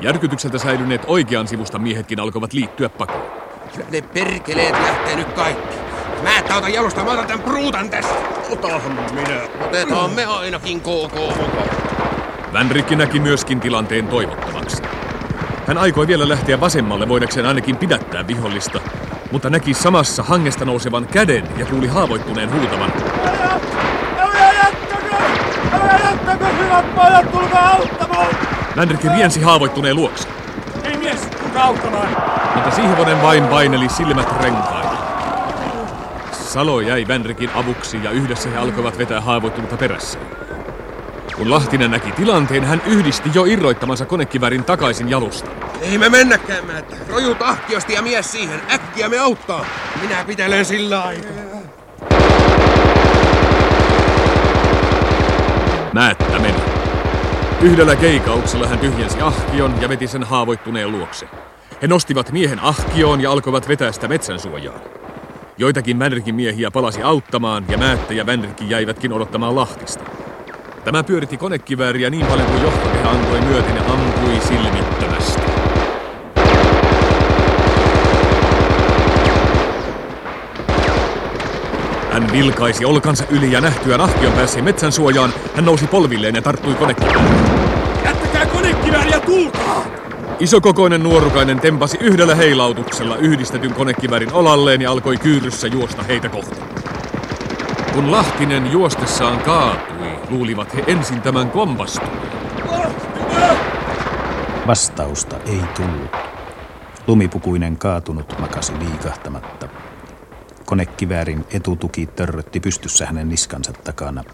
Järkytykseltä 0.00 0.58
säilyneet 0.58 1.02
oikean 1.06 1.48
sivusta 1.48 1.78
miehetkin 1.78 2.20
alkoivat 2.20 2.52
liittyä 2.52 2.88
pakoon. 2.88 3.40
Kyllä 3.74 3.86
ne 3.90 4.02
perkeleet 4.02 4.72
lähtee 4.72 5.16
nyt 5.16 5.32
kaikki. 5.32 5.79
Mä 6.22 6.38
et 6.38 6.50
ota 6.50 6.68
jalusta, 6.68 7.04
mä 7.04 7.10
otan 7.10 7.26
tän 7.26 7.40
pruutan 7.40 7.90
tästä. 7.90 8.14
Otahan 8.50 8.92
minä. 9.14 9.40
Otetaan 9.66 10.10
me 10.10 10.24
ainakin 10.24 10.80
KK 10.80 10.86
mukaan. 10.86 11.68
Vänrikki 12.52 12.96
näki 12.96 13.20
myöskin 13.20 13.60
tilanteen 13.60 14.08
toivottavaksi. 14.08 14.82
Hän 15.66 15.78
aikoi 15.78 16.06
vielä 16.06 16.28
lähteä 16.28 16.60
vasemmalle 16.60 17.08
voidakseen 17.08 17.46
ainakin 17.46 17.76
pidättää 17.76 18.26
vihollista, 18.26 18.80
mutta 19.32 19.50
näki 19.50 19.74
samassa 19.74 20.22
hangesta 20.22 20.64
nousevan 20.64 21.06
käden 21.06 21.48
ja 21.58 21.66
kuuli 21.66 21.86
haavoittuneen 21.86 22.52
huutavan. 22.52 22.92
Älä 24.18 24.52
jättäkö! 24.52 25.16
Älä 25.72 26.00
jättäkö, 26.04 26.44
hyvät 26.44 26.94
pojat, 26.94 27.32
tulkaa 27.32 27.68
auttamaan! 27.76 28.28
Vänrikki 28.76 29.08
riensi 29.08 29.40
haavoittuneen 29.42 29.96
luokse, 29.96 30.28
Ei 30.84 30.96
mies, 30.96 31.20
tulkaa 31.20 31.64
auttamaan! 31.64 32.08
mutta 32.54 32.70
Sihvonen 32.70 33.22
vain 33.22 33.44
paineli 33.46 33.88
silmät 33.88 34.42
renkailla. 34.42 34.89
Salo 36.50 36.80
jäi 36.80 37.04
Vänrikin 37.08 37.50
avuksi 37.54 38.04
ja 38.04 38.10
yhdessä 38.10 38.48
he 38.48 38.56
alkoivat 38.56 38.98
vetää 38.98 39.20
haavoittunutta 39.20 39.76
perässään. 39.76 40.26
Kun 41.36 41.50
Lahtinen 41.50 41.90
näki 41.90 42.12
tilanteen, 42.12 42.64
hän 42.64 42.82
yhdisti 42.86 43.30
jo 43.34 43.44
irroittamansa 43.44 44.06
konekivärin 44.06 44.64
takaisin 44.64 45.08
jalusta. 45.10 45.50
Ei 45.80 45.98
me 45.98 46.08
mennäkään, 46.08 46.66
mä 46.66 46.72
Roju 47.08 47.34
tahkiosti 47.34 47.92
ja 47.92 48.02
mies 48.02 48.32
siihen. 48.32 48.60
Äkkiä 48.72 49.08
me 49.08 49.18
auttaa. 49.18 49.66
Minä 50.02 50.24
pitelen 50.24 50.64
sillä 50.64 51.02
aikaa. 51.02 51.30
Määttä 55.92 56.38
meni. 56.38 56.60
Yhdellä 57.62 57.96
keikauksella 57.96 58.66
hän 58.66 58.78
tyhjensi 58.78 59.20
ahkion 59.20 59.74
ja 59.80 59.88
veti 59.88 60.06
sen 60.06 60.22
haavoittuneen 60.22 60.92
luokse. 60.92 61.28
He 61.82 61.86
nostivat 61.86 62.32
miehen 62.32 62.60
ahkioon 62.60 63.20
ja 63.20 63.30
alkoivat 63.32 63.68
vetää 63.68 63.92
sitä 63.92 64.08
metsän 64.08 64.38
suojaan. 64.38 64.99
Joitakin 65.60 65.98
Vänrikin 65.98 66.34
miehiä 66.34 66.70
palasi 66.70 67.02
auttamaan 67.02 67.64
ja 67.68 67.78
Määttä 67.78 68.14
ja 68.14 68.26
Vänrikki 68.26 68.70
jäivätkin 68.70 69.12
odottamaan 69.12 69.56
Lahtista. 69.56 70.04
Tämä 70.84 71.02
pyöritti 71.02 71.36
konekivääriä 71.36 72.10
niin 72.10 72.26
paljon 72.26 72.46
kuin 72.46 72.62
johtokehä 72.62 73.10
antoi 73.10 73.40
myöten 73.40 73.76
ja 73.76 73.82
ampui 73.82 74.40
silmittömästi. 74.40 75.42
Hän 82.10 82.32
vilkaisi 82.32 82.84
olkansa 82.84 83.24
yli 83.30 83.52
ja 83.52 83.60
nähtyään 83.60 84.00
ahkion 84.00 84.32
päässeen 84.32 84.64
metsän 84.64 84.92
suojaan, 84.92 85.32
hän 85.54 85.64
nousi 85.64 85.86
polvilleen 85.86 86.34
ja 86.34 86.42
tarttui 86.42 86.74
konekivääriin. 86.74 87.59
Isokokoinen 90.40 91.02
nuorukainen 91.02 91.60
tempasi 91.60 91.98
yhdellä 92.00 92.34
heilautuksella 92.34 93.16
yhdistetyn 93.16 93.74
konekiväärin 93.74 94.32
olalleen 94.32 94.82
ja 94.82 94.90
alkoi 94.90 95.16
kyyryssä 95.16 95.66
juosta 95.66 96.02
heitä 96.02 96.28
kohti. 96.28 96.60
Kun 97.94 98.10
Lahtinen 98.12 98.72
juostessaan 98.72 99.40
kaatui, 99.40 100.08
luulivat 100.30 100.74
he 100.74 100.84
ensin 100.86 101.22
tämän 101.22 101.50
kompastuneen. 101.50 102.30
Vastausta 104.66 105.36
ei 105.46 105.60
tullut. 105.76 106.16
Lumipukuinen 107.06 107.76
kaatunut 107.76 108.38
makasi 108.38 108.72
liikahtamatta. 108.78 109.68
Konekiväärin 110.64 111.44
etutuki 111.52 112.06
törrötti 112.06 112.60
pystyssä 112.60 113.06
hänen 113.06 113.28
niskansa 113.28 113.72
takana. 113.72 114.24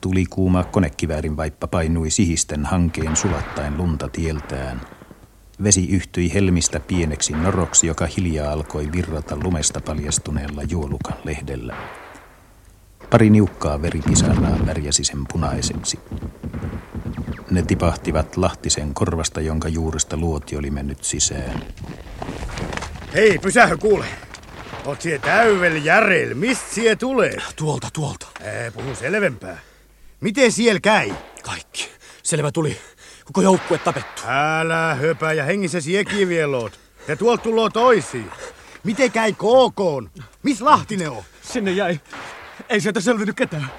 Tuli 0.00 0.24
kuuma 0.30 0.64
konekiväärin 0.64 1.36
vaippa 1.36 1.66
painui 1.66 2.10
sihisten 2.10 2.66
hankeen 2.66 3.16
sulattaen 3.16 3.76
lunta 3.76 4.08
tieltään. 4.08 4.80
Vesi 5.64 5.88
yhtyi 5.90 6.34
helmistä 6.34 6.80
pieneksi 6.80 7.32
noroksi, 7.32 7.86
joka 7.86 8.06
hiljaa 8.06 8.52
alkoi 8.52 8.92
virrata 8.92 9.36
lumesta 9.42 9.80
paljastuneella 9.80 10.62
juolukan 10.62 11.16
lehdellä. 11.24 11.76
Pari 13.10 13.30
niukkaa 13.30 13.82
veripisaraa 13.82 14.66
värjäsi 14.66 15.04
sen 15.04 15.24
punaiseksi. 15.32 15.98
Ne 17.50 17.62
tipahtivat 17.62 18.36
Lahtisen 18.36 18.94
korvasta, 18.94 19.40
jonka 19.40 19.68
juuresta 19.68 20.16
luoti 20.16 20.56
oli 20.56 20.70
mennyt 20.70 21.04
sisään. 21.04 21.62
Hei, 23.14 23.38
pysähä 23.38 23.76
kuule. 23.76 24.04
Oot 24.84 25.00
sie 25.00 25.18
täyvel 25.18 25.76
järel. 25.84 26.34
Mist 26.34 26.70
sie 26.74 26.96
tulee? 26.96 27.36
Tuolta, 27.56 27.88
tuolta. 27.92 28.26
Ää, 28.44 28.70
puhu 28.70 28.94
selvempää. 28.94 29.58
Miten 30.20 30.52
siellä 30.52 30.80
käy? 30.80 31.10
Kaikki. 31.42 31.88
Selvä 32.22 32.52
tuli. 32.52 32.76
Koko 33.24 33.42
joukkue 33.42 33.78
tapettu. 33.78 34.22
Älä 34.26 34.94
höpä 34.94 35.32
ja 35.32 35.44
vielä 36.28 36.56
oot. 36.56 36.80
Ja 37.08 37.16
tuolta 37.16 37.42
tuloo 37.42 37.70
toisiin. 37.70 38.30
Miten 38.84 39.12
käy 39.12 39.32
KKon? 39.32 40.10
Miss 40.42 40.60
Lahtinen 40.60 41.10
on? 41.10 41.22
Sinne 41.42 41.70
jäi. 41.70 42.00
Ei 42.68 42.80
sieltä 42.80 43.00
selvinnyt 43.00 43.36
ketään. 43.36 43.70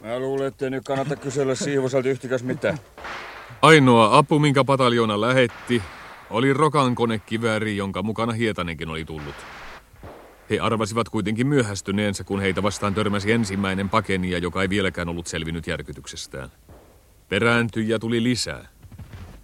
Mä 0.00 0.18
luulen, 0.18 0.46
ettei 0.46 0.70
nyt 0.70 0.84
kannata 0.84 1.16
kysellä 1.16 1.54
Siivoselta 1.54 2.08
yhtikäs 2.08 2.42
mitään. 2.42 2.78
Ainoa 3.62 4.18
apu, 4.18 4.38
minkä 4.38 4.64
pataljoona 4.64 5.20
lähetti, 5.20 5.82
oli 6.30 6.52
Rokan 6.52 6.94
konekivääri, 6.94 7.76
jonka 7.76 8.02
mukana 8.02 8.32
Hietanenkin 8.32 8.88
oli 8.88 9.04
tullut. 9.04 9.34
He 10.50 10.58
arvasivat 10.58 11.08
kuitenkin 11.08 11.46
myöhästyneensä, 11.46 12.24
kun 12.24 12.40
heitä 12.40 12.62
vastaan 12.62 12.94
törmäsi 12.94 13.32
ensimmäinen 13.32 13.88
pakenija, 13.88 14.38
joka 14.38 14.62
ei 14.62 14.68
vieläkään 14.68 15.08
ollut 15.08 15.26
selvinnyt 15.26 15.66
järkytyksestään. 15.66 16.50
Perääntyjä 17.30 17.98
tuli 17.98 18.22
lisää. 18.22 18.68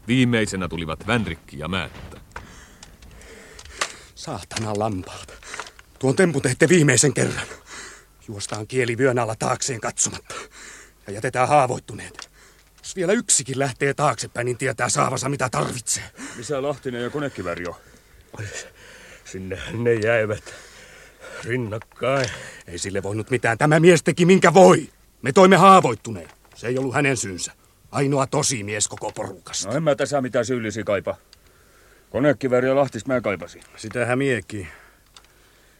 Viimeisenä 0.08 0.68
tulivat 0.68 1.06
Vänrikki 1.06 1.58
ja 1.58 1.68
Määttä. 1.68 2.20
Saatana 4.14 4.72
lampaat. 4.76 5.32
Tuon 5.98 6.16
tempun 6.16 6.42
teette 6.42 6.68
viimeisen 6.68 7.14
kerran. 7.14 7.46
Juostaan 8.28 8.66
kieli 8.66 8.98
vyön 8.98 9.18
alla 9.18 9.34
taakseen 9.38 9.80
katsomatta. 9.80 10.34
Ja 11.06 11.12
jätetään 11.12 11.48
haavoittuneet. 11.48 12.30
Jos 12.78 12.96
vielä 12.96 13.12
yksikin 13.12 13.58
lähtee 13.58 13.94
taaksepäin, 13.94 14.44
niin 14.44 14.58
tietää 14.58 14.88
saavansa 14.88 15.28
mitä 15.28 15.48
tarvitsee. 15.48 16.04
Missä 16.36 16.62
Lahtinen 16.62 17.02
ja 17.02 17.10
konekiväri 17.10 17.66
on? 17.66 17.74
Sinne 19.24 19.58
ne 19.72 19.94
jäivät 19.94 20.54
rinnakkain. 21.44 22.30
Ei 22.66 22.78
sille 22.78 23.02
voinut 23.02 23.30
mitään. 23.30 23.58
Tämä 23.58 23.80
mies 23.80 24.02
teki 24.02 24.24
minkä 24.24 24.54
voi. 24.54 24.88
Me 25.22 25.32
toimme 25.32 25.56
haavoittuneen. 25.56 26.28
Se 26.54 26.66
ei 26.66 26.78
ollut 26.78 26.94
hänen 26.94 27.16
syynsä. 27.16 27.52
Ainoa 27.90 28.26
tosi 28.26 28.64
mies 28.64 28.88
koko 28.88 29.12
porukasta. 29.12 29.68
No 29.68 29.76
en 29.76 29.82
mä 29.82 29.94
tässä 29.94 30.20
mitään 30.20 30.44
syyllisi 30.44 30.84
kaipa. 30.84 31.16
Konekiväri 32.10 32.68
ja 32.68 32.76
Lahtis 32.76 33.06
mä 33.06 33.20
kaipasin. 33.20 33.62
Sitähän 33.76 34.18
miekin. 34.18 34.68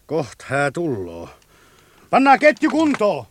Koht 0.06 0.42
hää 0.42 0.70
tulloo. 0.70 1.28
Pannaan 2.10 2.38
ketju 2.38 2.70
kuntoon! 2.70 3.26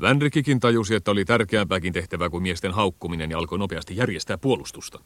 Vänrikikin 0.00 0.60
tajusi, 0.60 0.94
että 0.94 1.10
oli 1.10 1.24
tärkeämpääkin 1.24 1.92
tehtävää 1.92 2.30
kuin 2.30 2.42
miesten 2.42 2.72
haukkuminen 2.72 3.30
ja 3.30 3.38
alkoi 3.38 3.58
nopeasti 3.58 3.96
järjestää 3.96 4.38
puolustusta. 4.38 5.00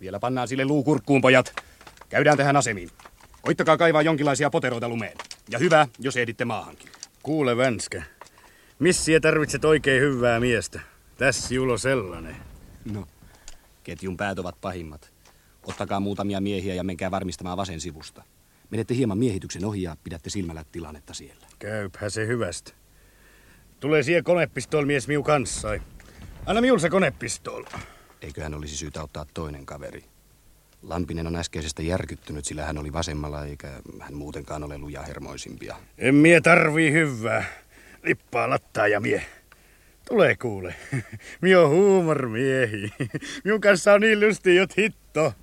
Vielä 0.00 0.18
pannaan 0.18 0.48
sille 0.48 0.64
luukurkkuun, 0.64 1.20
pojat. 1.20 1.54
Käydään 2.08 2.36
tähän 2.36 2.56
asemiin. 2.56 2.90
Koittakaa 3.42 3.76
kaivaa 3.76 4.02
jonkinlaisia 4.02 4.50
poteroita 4.50 4.88
lumeen. 4.88 5.16
Ja 5.50 5.58
hyvä, 5.58 5.88
jos 5.98 6.16
ehditte 6.16 6.44
maahankin. 6.44 6.88
Kuule, 7.22 7.56
Vänskä. 7.56 8.02
Missiä 8.78 9.20
tarvitset 9.20 9.64
oikein 9.64 10.02
hyvää 10.02 10.40
miestä. 10.40 10.80
Tässä 11.18 11.54
Julo 11.54 11.78
sellainen. 11.78 12.36
No, 12.92 13.06
ketjun 13.84 14.16
päät 14.16 14.38
ovat 14.38 14.60
pahimmat. 14.60 15.12
Ottakaa 15.62 16.00
muutamia 16.00 16.40
miehiä 16.40 16.74
ja 16.74 16.84
menkää 16.84 17.10
varmistamaan 17.10 17.56
vasen 17.56 17.80
sivusta. 17.80 18.22
Menette 18.70 18.94
hieman 18.94 19.18
miehityksen 19.18 19.64
ohi 19.64 19.82
ja 19.82 19.96
pidätte 20.04 20.30
silmällä 20.30 20.64
tilannetta 20.72 21.14
siellä. 21.14 21.46
Käypä 21.58 22.10
se 22.10 22.26
hyvästä. 22.26 22.72
Tulee 23.80 24.02
siihen 24.02 24.24
konepistol 24.24 24.84
mies 24.84 25.08
miu 25.08 25.22
kanssa. 25.22 25.68
Anna 26.46 26.60
miul 26.60 26.78
se 26.78 26.90
konepistol. 26.90 27.64
Eiköhän 28.22 28.54
olisi 28.54 28.76
syytä 28.76 29.02
ottaa 29.02 29.26
toinen 29.34 29.66
kaveri. 29.66 30.04
Lampinen 30.82 31.26
on 31.26 31.36
äskeisestä 31.36 31.82
järkyttynyt, 31.82 32.44
sillä 32.44 32.64
hän 32.64 32.78
oli 32.78 32.92
vasemmalla 32.92 33.44
eikä 33.44 33.68
hän 34.00 34.14
muutenkaan 34.14 34.64
ole 34.64 34.78
luja 34.78 35.02
hermoisimpia. 35.02 35.76
En 35.98 36.14
mie 36.14 36.40
tarvii 36.40 36.92
hyvää. 36.92 37.44
Lippaa 38.02 38.50
lattaa 38.50 38.88
ja 38.88 39.00
mie. 39.00 39.37
Tulee 40.08 40.36
kuule. 40.36 40.74
Mie 41.42 41.56
on 41.56 41.70
huumormiehi. 41.70 42.92
Minun 43.44 43.60
kanssa 43.60 43.92
on 43.92 44.00
niin 44.00 44.20
lysti, 44.20 44.56
jot 44.56 44.76
hitto. 44.76 45.34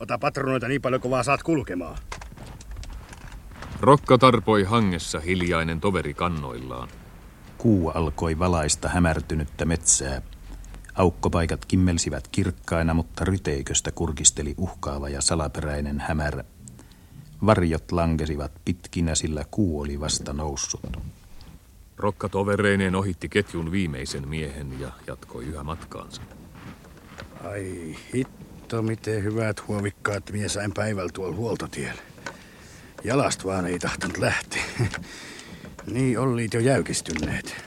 Ota 0.00 0.18
patronoita 0.18 0.68
niin 0.68 0.82
paljon 0.82 1.00
kuin 1.00 1.10
vaan 1.10 1.24
saat 1.24 1.42
kulkemaan. 1.42 1.98
Rokka 3.80 4.18
tarpoi 4.18 4.64
hangessa 4.64 5.20
hiljainen 5.20 5.80
toveri 5.80 6.14
kannoillaan. 6.14 6.88
Kuu 7.58 7.88
alkoi 7.88 8.38
valaista 8.38 8.88
hämärtynyttä 8.88 9.64
metsää. 9.64 10.22
Aukkopaikat 10.94 11.64
kimmelsivät 11.64 12.28
kirkkaina, 12.28 12.94
mutta 12.94 13.24
ryteiköstä 13.24 13.92
kurkisteli 13.92 14.54
uhkaava 14.58 15.08
ja 15.08 15.20
salaperäinen 15.20 16.00
hämärä. 16.00 16.44
Varjot 17.46 17.92
lankesivat 17.92 18.52
pitkinä, 18.64 19.14
sillä 19.14 19.44
kuu 19.50 19.80
oli 19.80 20.00
vasta 20.00 20.32
noussut. 20.32 20.80
Rokka 22.00 22.28
tovereineen 22.28 22.94
ohitti 22.94 23.28
ketjun 23.28 23.70
viimeisen 23.70 24.28
miehen 24.28 24.80
ja 24.80 24.92
jatkoi 25.06 25.44
yhä 25.44 25.62
matkaansa. 25.62 26.22
Ai 27.44 27.96
hitto, 28.14 28.82
miten 28.82 29.24
hyvät 29.24 29.68
huovikkaat 29.68 30.30
mie 30.32 30.48
sain 30.48 30.72
päivällä 30.74 31.10
tuolla 31.14 31.36
huoltotiellä. 31.36 32.02
Jalast 33.04 33.44
vaan 33.44 33.66
ei 33.66 33.78
tahtonut 33.78 34.18
lähteä. 34.18 34.62
niin 35.94 36.18
olliit 36.18 36.54
jo 36.54 36.60
jäykistyneet. 36.60 37.64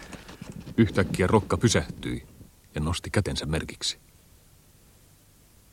Yhtäkkiä 0.77 1.27
Rokka 1.27 1.57
pysähtyi 1.57 2.27
ja 2.75 2.81
nosti 2.81 3.09
kätensä 3.09 3.45
merkiksi. 3.45 3.99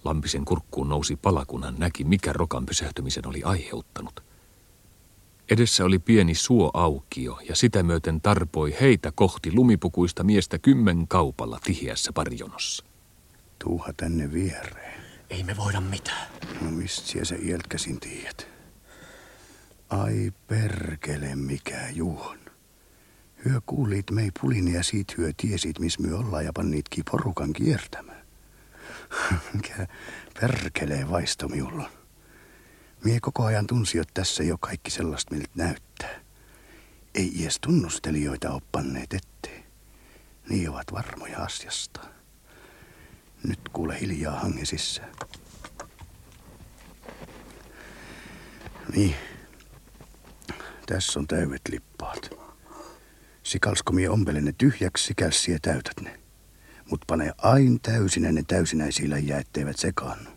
Lampisen 0.05 0.45
kurkkuun 0.45 0.89
nousi 0.89 1.17
pala, 1.17 1.45
kun 1.47 1.65
hän 1.65 1.75
näki, 1.79 2.05
mikä 2.05 2.33
Rokan 2.33 2.67
pysähtymisen 2.67 3.27
oli 3.27 3.43
aiheuttanut. 3.43 4.30
Edessä 5.51 5.85
oli 5.85 5.99
pieni 5.99 6.35
suoaukio 6.35 7.39
ja 7.49 7.57
sitä 7.57 7.83
myöten 7.83 8.21
tarpoi 8.21 8.77
heitä 8.81 9.13
kohti 9.15 9.53
lumipukuista 9.53 10.25
miestä 10.25 10.59
kymmen 10.59 11.09
kaupalla 11.09 11.59
tiheässä 11.65 12.13
parjonossa. 12.13 12.85
Tuuha 13.65 13.93
tänne 13.97 14.33
viereen. 14.33 15.01
Ei 15.31 15.43
me 15.43 15.57
voida 15.57 15.81
mitään. 15.81 16.27
No 16.61 16.71
mistä 16.71 17.09
siellä 17.09 17.25
se 17.25 17.37
ieltkäsin 17.37 18.01
tiedät? 18.01 18.49
Ai 19.89 20.33
perkele, 20.47 21.37
mikä 21.37 21.89
juon. 21.93 22.39
Hyö 23.45 23.61
kuulit 23.67 24.11
mei 24.11 24.31
pulin 24.41 24.73
ja 24.73 24.83
siitä 24.83 25.15
hyö 25.19 25.33
tiesit, 25.37 25.79
miss 25.79 25.99
me 25.99 26.15
ollaan 26.15 26.45
ja 26.45 26.53
panniitkin 26.53 27.05
porukan 27.11 27.53
kiertämään. 27.53 28.27
mikä 29.55 29.87
perkelee 30.41 31.11
vaisto 31.11 31.49
miulla 31.49 31.83
on. 31.83 32.00
Mie 33.05 33.21
koko 33.21 33.45
ajan 33.45 33.67
tunsi, 33.67 33.99
että 33.99 34.15
tässä 34.15 34.43
jo 34.43 34.59
kaikki 34.59 34.91
sellaista 34.91 35.35
miltä 35.35 35.51
näyttää. 35.55 36.21
Ei 37.15 37.43
edes 37.43 37.59
tunnustelijoita 37.61 38.51
ole 38.51 38.63
panneet 38.73 39.15
ettei. 39.15 39.65
Niin 40.49 40.71
ovat 40.71 40.93
varmoja 40.93 41.39
asiasta. 41.39 42.01
Nyt 43.45 43.61
kuule 43.73 44.01
hiljaa 44.01 44.41
hange 44.41 44.65
sisään. 44.65 45.13
Niin. 48.97 49.15
Tässä 50.87 51.21
on 51.21 51.27
täydet 51.27 51.63
lippaat. 51.71 52.31
Sikalsko 53.43 53.93
mie 53.93 54.09
ompelen 54.09 54.45
ne 54.45 54.55
tyhjäksi, 54.59 55.05
sikäls 55.05 55.43
sie 55.43 55.59
täytät 55.63 56.01
ne. 56.01 56.21
Mut 56.91 57.01
pane 57.07 57.33
ain 57.39 57.81
täysinä 57.81 58.33
ne 58.33 58.45
täysinäisillä 58.47 59.19
ja 59.19 59.39
etteivät 59.39 59.79
sekaannu. 59.79 60.31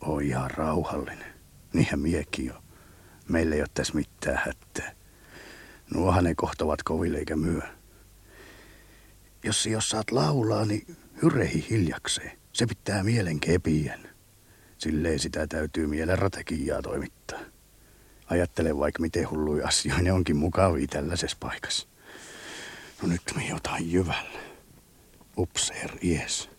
Oo 0.00 0.18
ihan 0.18 0.50
rauhallinen. 0.50 1.33
Niinhän 1.74 2.00
miekin 2.00 2.46
jo. 2.46 2.54
Meillä 3.28 3.54
ei 3.54 3.60
ole 3.60 3.68
tässä 3.74 3.94
mitään 3.94 4.42
hätää. 4.46 4.92
Nuohan 5.94 6.24
ne 6.24 6.34
kohtavat 6.34 6.82
koville 6.82 7.18
eikä 7.18 7.36
myö. 7.36 7.60
Jos 9.44 9.66
jos 9.66 9.88
saat 9.88 10.10
laulaa, 10.10 10.64
niin 10.64 10.96
hyrehi 11.22 11.66
hiljakseen. 11.70 12.38
Se 12.52 12.66
pitää 12.66 13.04
mielen 13.04 13.40
kepien. 13.40 14.08
Silleen 14.78 15.18
sitä 15.18 15.46
täytyy 15.46 15.86
mielen 15.86 16.18
ratekiaa 16.18 16.82
toimittaa. 16.82 17.40
Ajattele 18.26 18.78
vaikka 18.78 19.00
miten 19.02 19.30
hullui 19.30 19.62
asioita, 19.62 20.02
ne 20.02 20.12
onkin 20.12 20.36
mukavia 20.36 20.86
tällaisessa 20.86 21.36
paikassa. 21.40 21.88
No 23.02 23.08
nyt 23.08 23.22
me 23.36 23.46
jotain 23.46 23.92
jyvällä. 23.92 24.38
Upseer, 25.38 25.90
ies. 26.02 26.50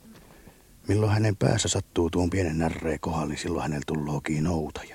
Milloin 0.87 1.11
hänen 1.11 1.35
päässä 1.35 1.67
sattuu 1.67 2.09
tuon 2.09 2.29
pienen 2.29 2.57
närreen 2.57 2.99
kohdalla, 2.99 3.27
niin 3.27 3.37
silloin 3.37 3.61
hänellä 3.61 3.83
tullookin 3.87 4.43
noutaja. 4.43 4.94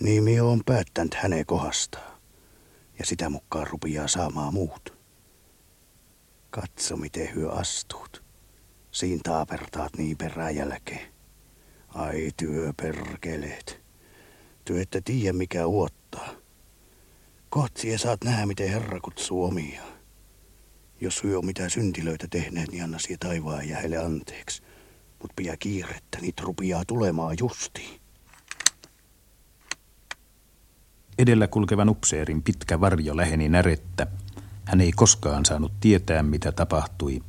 Niin 0.00 0.24
minä 0.24 0.44
on 0.44 0.62
päättänyt 0.66 1.14
hänen 1.14 1.46
kohdastaan. 1.46 2.20
Ja 2.98 3.06
sitä 3.06 3.28
mukaan 3.28 3.66
rupiaa 3.66 4.08
saamaan 4.08 4.54
muut. 4.54 4.98
Katso, 6.50 6.96
miten 6.96 7.34
hyö 7.34 7.52
astuut. 7.52 8.24
Siin 8.90 9.20
taapertaat 9.22 9.96
niin 9.96 10.16
perään 10.16 10.56
jälkeen. 10.56 11.12
Ai 11.88 12.30
työperkeleet. 12.36 13.80
Työ 14.64 14.82
ette 14.82 15.00
tiedä 15.00 15.32
mikä 15.32 15.66
uottaa. 15.66 16.28
Kohti 17.48 17.98
saat 17.98 18.24
nähdä, 18.24 18.46
miten 18.46 18.70
Herra 18.70 19.00
kutsuu 19.00 19.44
omia. 19.44 19.82
Jos 21.00 21.22
hyö 21.24 21.38
on 21.38 21.46
mitä 21.46 21.68
syntilöitä 21.68 22.26
tehneet, 22.30 22.70
niin 22.70 22.84
anna 22.84 22.98
sie 22.98 23.16
taivaan 23.20 23.68
ja 23.68 23.76
heille 23.76 23.96
anteeksi. 23.96 24.62
Mut 25.22 25.32
pidä 25.36 25.56
kiirettä, 25.56 26.18
niitä 26.20 26.42
rupiaa 26.42 26.84
tulemaan 26.84 27.36
justiin. 27.40 28.05
Edellä 31.18 31.48
kulkevan 31.48 31.88
upseerin 31.88 32.42
pitkä 32.42 32.80
varjo 32.80 33.16
läheni 33.16 33.48
närettä. 33.48 34.06
Hän 34.64 34.80
ei 34.80 34.92
koskaan 34.92 35.44
saanut 35.44 35.72
tietää, 35.80 36.22
mitä 36.22 36.52
tapahtui. 36.52 37.22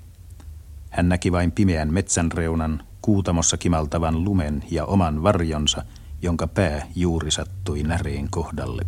Hän 0.90 1.10
näki 1.10 1.32
vain 1.32 1.52
pimeän 1.52 1.94
metsän 1.94 2.32
reunan, 2.32 2.84
kuutamossa 3.02 3.58
kimaltavan 3.58 4.24
lumen 4.24 4.64
ja 4.72 4.86
oman 4.86 5.24
varjonsa, 5.24 5.84
jonka 6.22 6.48
pää 6.48 6.88
juuri 6.96 7.32
sattui 7.32 7.84
näreen 7.84 8.28
kohdalle. 8.30 8.82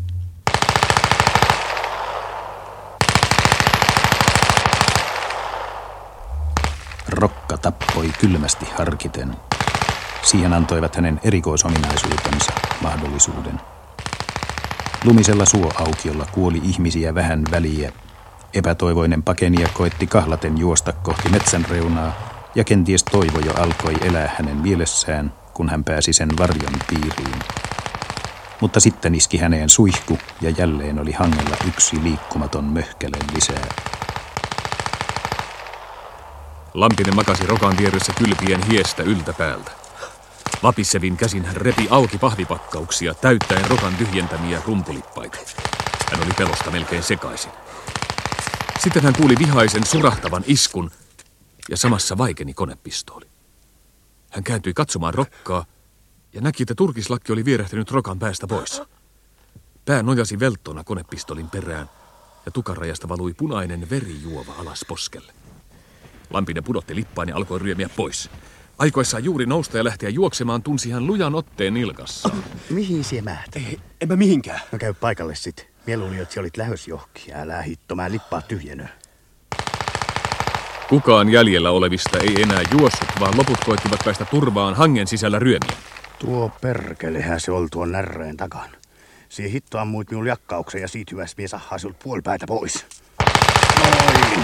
Rokka 7.08 7.58
tappoi 7.58 8.12
kylmästi 8.20 8.66
harkiten. 8.78 9.36
Siihen 10.24 10.54
antoivat 10.54 10.96
hänen 10.96 11.20
erikoisominaisuutensa 11.24 12.54
mahdollisuuden. 12.82 13.79
Lumisella 15.06 15.46
suoaukiolla 15.46 16.26
kuoli 16.32 16.62
ihmisiä 16.64 17.16
vähän 17.16 17.44
väliä. 17.52 17.92
Epätoivoinen 18.54 19.24
pakenija 19.24 19.70
koetti 19.74 20.08
kahlaten 20.08 20.58
juosta 20.58 20.94
kohti 20.94 21.30
metsän 21.30 21.66
reunaa, 21.70 22.14
ja 22.56 22.64
kenties 22.64 23.04
toivo 23.04 23.40
jo 23.40 23.54
alkoi 23.54 23.94
elää 24.02 24.36
hänen 24.38 24.58
mielessään, 24.58 25.34
kun 25.54 25.70
hän 25.70 25.84
pääsi 25.84 26.14
sen 26.14 26.30
varjon 26.40 26.74
piiriin. 26.90 27.40
Mutta 28.62 28.80
sitten 28.80 29.16
iski 29.16 29.38
häneen 29.38 29.70
suihku, 29.70 30.18
ja 30.42 30.50
jälleen 30.50 31.00
oli 31.00 31.12
hangella 31.12 31.58
yksi 31.68 32.04
liikkumaton 32.04 32.66
möhkäle 32.66 33.18
lisää. 33.36 33.68
Lampinen 36.74 37.16
makasi 37.16 37.48
rokan 37.48 37.78
vieressä 37.78 38.14
kylpien 38.18 38.64
hiestä 38.64 39.04
yltäpäältä. 39.04 39.79
Lapissevin 40.62 41.18
käsin 41.18 41.46
hän 41.46 41.56
repi 41.56 41.88
auki 41.90 42.18
pahvipakkauksia 42.18 43.14
täyttäen 43.14 43.70
rokan 43.70 43.96
tyhjentämiä 43.96 44.62
rumpulippaita. 44.66 45.38
Hän 46.12 46.24
oli 46.24 46.34
pelosta 46.38 46.72
melkein 46.72 47.04
sekaisin. 47.04 47.52
Sitten 48.84 49.04
hän 49.04 49.14
kuuli 49.18 49.36
vihaisen 49.40 49.86
surahtavan 49.86 50.44
iskun 50.48 50.92
ja 51.70 51.78
samassa 51.78 52.18
vaikeni 52.18 52.54
konepistooli. 52.54 53.26
Hän 54.32 54.44
kääntyi 54.44 54.74
katsomaan 54.74 55.14
rokkaa 55.14 55.66
ja 56.34 56.42
näki, 56.42 56.64
että 56.64 56.76
turkislakki 56.76 57.32
oli 57.32 57.46
vierähtänyt 57.46 57.92
rokan 57.92 58.20
päästä 58.20 58.48
pois. 58.48 58.82
Pää 59.86 60.04
nojasi 60.04 60.40
velttona 60.40 60.84
konepistolin 60.84 61.50
perään 61.50 61.90
ja 62.46 62.52
tukarajasta 62.52 63.10
valui 63.10 63.34
punainen 63.34 63.90
verijuova 63.90 64.54
alas 64.58 64.86
poskelle. 64.88 65.34
Lampinen 66.30 66.64
pudotti 66.64 66.96
lippaan 66.96 67.30
ja 67.30 67.36
alkoi 67.36 67.60
ryömiä 67.60 67.90
pois. 67.96 68.30
Aikoissaan 68.80 69.24
juuri 69.24 69.46
nousta 69.46 69.78
ja 69.78 69.84
lähteä 69.84 70.10
juoksemaan 70.10 70.64
tunsi 70.64 70.92
hän 70.92 71.08
lujan 71.08 71.36
otteen 71.36 71.74
nilkassa. 71.74 72.30
Mihin 72.70 73.04
sie 73.04 73.22
määt? 73.22 73.56
Ei, 73.56 73.80
en 74.02 74.08
mä 74.08 74.16
mihinkään. 74.16 74.60
No 74.72 74.78
käy 74.78 74.94
paikalle 74.94 75.36
sit. 75.36 75.70
Mieluuli, 75.86 76.20
että 76.20 76.40
olit 76.40 76.58
lähös 76.58 76.88
johki. 76.88 77.34
Älä 77.34 77.62
hitto, 77.62 77.96
mä 77.96 78.12
lippaa 78.12 78.42
tyhjenö. 78.42 78.86
Kukaan 80.90 81.30
jäljellä 81.30 81.72
olevista 81.72 82.20
ei 82.20 82.42
enää 82.42 82.62
juossut, 82.72 83.10
vaan 83.20 83.38
loput 83.38 83.58
koittivat 83.66 84.00
päästä 84.06 84.26
turvaan 84.26 84.76
hangen 84.76 85.08
sisällä 85.08 85.40
ryömiä. 85.40 85.78
Tuo 86.20 86.52
perkelehän 86.62 87.40
se 87.40 87.52
oli 87.52 87.68
tuon 87.72 87.92
närreen 87.92 88.38
takan. 88.38 88.70
Sie 89.30 89.52
hitto 89.52 89.80
ammuit 89.80 90.12
minun 90.12 90.28
jakkauksen 90.28 90.82
ja 90.82 90.88
siitä 90.88 91.12
hyvästä 91.12 91.42
mies 91.42 91.52
sahaa 91.52 91.78
puolipäätä 92.04 92.46
pois. 92.48 92.86
Noin! 93.84 94.44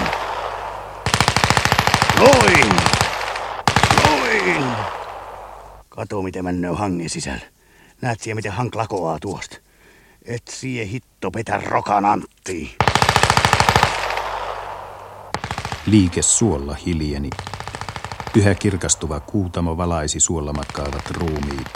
Noin! 2.20 3.05
Noin! 4.46 4.64
Kato, 5.90 6.22
miten 6.22 6.44
männöö 6.44 6.74
hangen 6.74 7.10
sisällä. 7.10 7.46
Näet 8.02 8.20
siellä, 8.20 8.36
miten 8.36 8.52
hank 8.52 8.76
lakoaa 8.76 9.18
tuosta. 9.22 9.58
Et 10.26 10.48
sie 10.48 10.88
hitto 10.88 11.32
petä 11.32 11.62
rokan 11.66 12.06
Antti. 12.06 12.78
Liike 15.86 16.22
suolla 16.22 16.74
hiljeni. 16.74 17.30
Yhä 18.36 18.56
kirkastuva 18.56 19.20
kuutamo 19.20 19.78
valaisi 19.78 20.20
suolla 20.20 20.54
makaavat 20.54 21.12
ruumiit. 21.12 21.68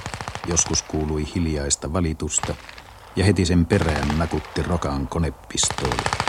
Joskus 0.47 0.83
kuului 0.83 1.23
hiljaista 1.35 1.93
valitusta, 1.93 2.55
ja 3.15 3.25
heti 3.25 3.45
sen 3.45 3.65
perään 3.65 4.17
nakutti 4.17 4.63
rokan 4.63 5.07
konepistooli. 5.07 6.28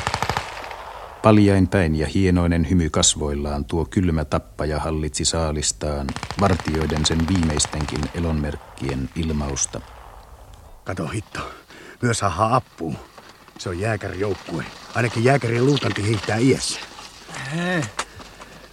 Paljain 1.23 1.69
päin 1.69 1.97
ja 1.97 2.07
hienoinen 2.07 2.71
hymy 2.71 2.91
kasvoillaan 2.91 3.65
tuo 3.65 3.85
kylmä 3.85 4.25
tappaja 4.25 4.79
hallitsi 4.81 5.25
saalistaan, 5.25 6.07
vartioiden 6.41 7.07
sen 7.07 7.19
viimeistenkin 7.29 8.01
elonmerkkien 8.15 9.09
ilmausta. 9.17 9.81
Kato 10.85 11.07
hitto, 11.07 11.51
myös 12.03 12.19
sahaa 12.19 12.57
appuu. 12.57 12.95
Se 13.59 13.69
on 13.69 13.81
jääkärijoukkue. 13.81 14.65
Ainakin 14.95 15.25
jääkärien 15.25 15.67
luutanti 15.67 16.03
hiihtää 16.03 16.37
iässä. 16.37 16.81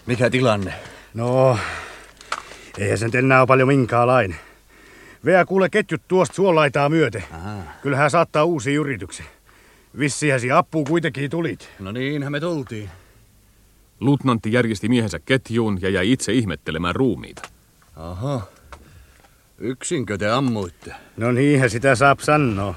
Mikä 0.06 0.30
tilanne? 0.30 0.74
No, 1.14 1.58
eihän 2.78 2.98
sen 2.98 3.12
enää 3.14 3.40
ole 3.40 3.48
paljon 3.48 3.68
minkäänlainen. 3.68 4.38
Vea 5.26 5.46
kuule 5.46 5.70
ketjut 5.70 6.02
tuosta 6.08 6.36
suolaitaa 6.36 6.90
myöten. 6.90 7.24
Aha. 7.34 7.64
Kyllähän 7.82 8.12
saattaa 8.12 8.44
uusi 8.44 8.74
yrityksen. 8.74 9.26
Vissihän 10.00 10.40
si 10.40 10.52
appuu 10.52 10.86
kuitenkin 10.86 11.30
tulit. 11.30 11.70
No 11.80 11.92
niinhän 11.92 12.32
me 12.32 12.40
tultiin. 12.40 12.90
Lutnantti 14.00 14.54
järjesti 14.54 14.90
miehensä 14.90 15.20
ketjuun 15.20 15.82
ja 15.82 15.90
jäi 15.90 16.12
itse 16.12 16.34
ihmettelemään 16.34 16.96
ruumiita. 16.96 17.42
Aha. 17.96 18.42
Yksinkö 19.60 20.18
te 20.18 20.30
ammuitte? 20.30 20.96
No 21.18 21.32
niinhän 21.32 21.70
sitä 21.70 21.96
saa 21.96 22.16
sanoa. 22.20 22.76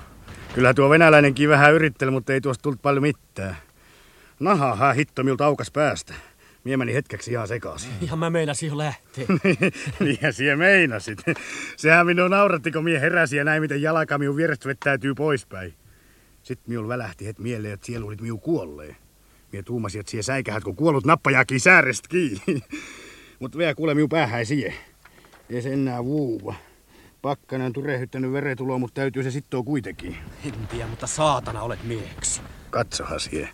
Kyllä 0.54 0.74
tuo 0.74 0.90
venäläinenkin 0.90 1.48
vähän 1.48 1.74
yritteli, 1.74 2.11
mutta 2.11 2.32
ei 2.32 2.40
tuosta 2.40 2.62
tullut 2.62 2.82
paljon 2.82 3.02
mitään. 3.02 3.56
Nahaha 4.40 4.92
hitto 4.92 5.22
miltä 5.22 5.46
aukas 5.46 5.70
päästä. 5.70 6.14
Mie 6.64 6.76
meni 6.76 6.94
hetkeksi 6.94 7.30
ihan 7.32 7.48
sekaisin. 7.48 7.90
Ja 8.11 8.16
mä 8.16 8.30
meinasin 8.30 8.68
jo 8.68 8.78
lähteä. 8.78 9.24
Niinhän 10.00 10.32
sie 10.32 10.56
meinasit. 10.56 11.18
Sehän 11.76 12.06
minua 12.06 12.28
nauratti, 12.28 12.70
kun 12.70 12.84
mie 12.84 13.00
heräsi 13.00 13.36
ja 13.36 13.44
näin, 13.44 13.62
miten 13.62 13.82
jalka 13.82 14.18
minun 14.18 14.36
vierestä 14.36 14.68
vettäytyy 14.68 15.14
poispäin. 15.14 15.74
Sitten 16.43 16.70
minun 16.70 16.88
välähti 16.88 17.26
het 17.26 17.38
mieleen, 17.38 17.74
että 17.74 17.86
siellä 17.86 18.07
olit 18.07 18.20
minun 18.20 18.41
kuolleen. 18.41 18.97
Mie 19.53 19.62
tuumasin, 19.62 20.01
että 20.01 20.11
sie 20.11 20.22
säikähät, 20.22 20.64
kun 20.64 20.76
kuollut 20.76 21.05
nappajaakin 21.05 21.61
säärestä 21.61 22.09
kiinni. 22.09 22.62
Mutta 23.41 23.59
vielä 23.59 23.74
kuule 23.74 23.95
minun 23.95 24.09
päähän 24.09 24.47
sie. 24.47 24.74
Ei 25.51 25.62
se 25.62 25.72
enää 25.72 26.05
vuuva. 26.05 26.55
Pakkanen 27.22 27.66
on 27.66 27.72
turehyttänyt 27.72 28.32
veretuloa, 28.32 28.78
mutta 28.78 28.95
täytyy 28.95 29.22
se 29.22 29.30
sittoa 29.30 29.62
kuitenkin. 29.62 30.16
En 30.45 30.68
tiedä, 30.70 30.86
mutta 30.86 31.07
saatana 31.07 31.62
olet 31.62 31.84
mieheksi. 31.84 32.41
Katsohan 32.70 33.20
sie. 33.20 33.49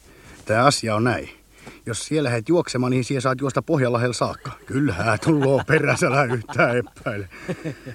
Tämä 0.45 0.65
asia 0.65 0.97
on 0.97 1.05
näin. 1.05 1.46
Jos 1.87 2.07
siellä 2.07 2.27
lähdet 2.27 2.49
juoksemaan, 2.49 2.91
niin 2.91 3.05
siellä 3.05 3.21
saat 3.21 3.41
juosta 3.41 3.63
Pohjanlahella 3.63 4.13
saakka. 4.13 4.51
Kyllähän 4.67 5.19
tulloo 5.25 5.63
perässä 5.67 6.07
älä 6.07 6.25
yhtään 6.25 6.77
epäile. 6.77 7.29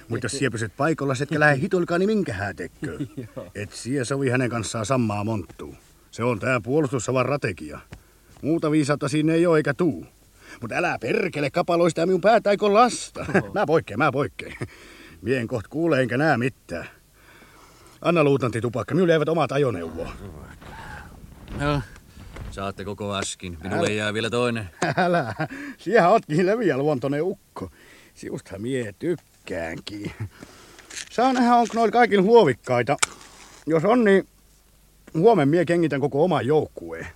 Mutta 0.08 0.24
jos 0.24 0.32
siellä 0.32 0.50
pysyt 0.50 0.76
paikalla, 0.76 1.14
etkä 1.22 1.40
lähde 1.40 1.60
hitolkaan, 1.60 2.00
niin 2.00 2.10
minkähän 2.10 2.56
tekkö? 2.56 2.98
Et 3.54 3.72
siellä 3.72 4.04
sovi 4.04 4.28
hänen 4.28 4.50
kanssaan 4.50 4.86
sammaa 4.86 5.24
monttuu. 5.24 5.74
Se 6.10 6.24
on 6.24 6.38
tää 6.38 6.60
puolustussavan 6.60 7.26
rategia. 7.26 7.78
Muuta 8.42 8.70
viisautta 8.70 9.08
siinä 9.08 9.32
ei 9.32 9.46
ole 9.46 9.56
eikä 9.56 9.74
tuu. 9.74 10.06
Mutta 10.60 10.76
älä 10.76 10.98
perkele 11.00 11.50
kapaloista 11.50 12.06
minun 12.06 12.20
päätä 12.20 12.50
eikö 12.50 12.74
lasta. 12.74 13.26
Mä 13.54 13.66
poikkeen, 13.66 13.98
mä 13.98 14.12
poikkeen. 14.12 14.56
Mien 15.22 15.48
koht 15.48 15.68
kuule 15.68 16.00
enkä 16.00 16.18
näe 16.18 16.36
mitään. 16.36 16.86
Anna 18.02 18.24
luutanti 18.24 18.60
tupakka, 18.60 18.94
minulle 18.94 19.12
eivät 19.12 19.28
omat 19.28 19.52
ajoneuvoa. 19.52 20.12
No, 21.60 21.82
saatte 22.52 22.84
koko 22.84 23.12
askin. 23.12 23.58
Minulle 23.62 23.86
Älä. 23.86 23.96
jää 23.96 24.14
vielä 24.14 24.30
toinen. 24.30 24.70
Älä, 24.96 25.34
siellä 25.78 26.08
ootkin 26.08 26.46
leviä 26.46 26.78
luontoinen 26.78 27.22
ukko. 27.22 27.70
Siustahan 28.14 28.62
mie 28.62 28.94
tykkäänkin. 28.98 30.12
Saa 31.10 31.32
nähdä, 31.32 31.54
onko 31.56 31.74
noilla 31.74 31.92
kaikilla 31.92 32.22
huovikkaita. 32.22 32.96
Jos 33.66 33.84
on, 33.84 34.04
niin 34.04 34.26
huomen 35.14 35.48
mie 35.48 35.64
kengitän 35.64 36.00
koko 36.00 36.24
oman 36.24 36.46
joukkueen. 36.46 37.06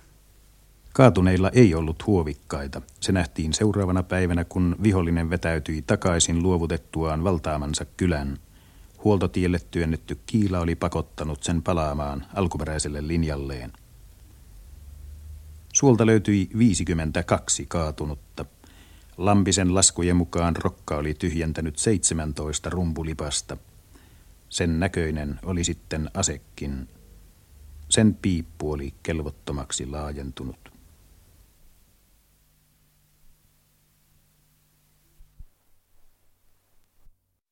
Kaatuneilla 0.93 1.49
ei 1.53 1.75
ollut 1.75 2.07
huovikkaita. 2.07 2.81
Se 2.99 3.11
nähtiin 3.11 3.53
seuraavana 3.53 4.03
päivänä, 4.03 4.43
kun 4.43 4.75
vihollinen 4.83 5.29
vetäytyi 5.29 5.81
takaisin 5.81 6.43
luovutettuaan 6.43 7.23
valtaamansa 7.23 7.85
kylän. 7.97 8.37
Huoltotielle 9.03 9.59
työnnetty 9.71 10.17
kiila 10.25 10.59
oli 10.59 10.75
pakottanut 10.75 11.43
sen 11.43 11.61
palaamaan 11.61 12.25
alkuperäiselle 12.33 13.07
linjalleen. 13.07 13.73
Suolta 15.77 16.05
löytyi 16.05 16.49
52 16.57 17.65
kaatunutta. 17.65 18.45
Lampisen 19.17 19.75
laskujen 19.75 20.15
mukaan 20.15 20.55
Rokka 20.55 20.97
oli 20.97 21.13
tyhjentänyt 21.13 21.77
17 21.77 22.69
rumpulipasta. 22.69 23.57
Sen 24.49 24.79
näköinen 24.79 25.39
oli 25.43 25.63
sitten 25.63 26.11
asekin. 26.13 26.89
Sen 27.89 28.15
piippu 28.15 28.71
oli 28.71 28.93
kelvottomaksi 29.03 29.85
laajentunut. 29.85 30.66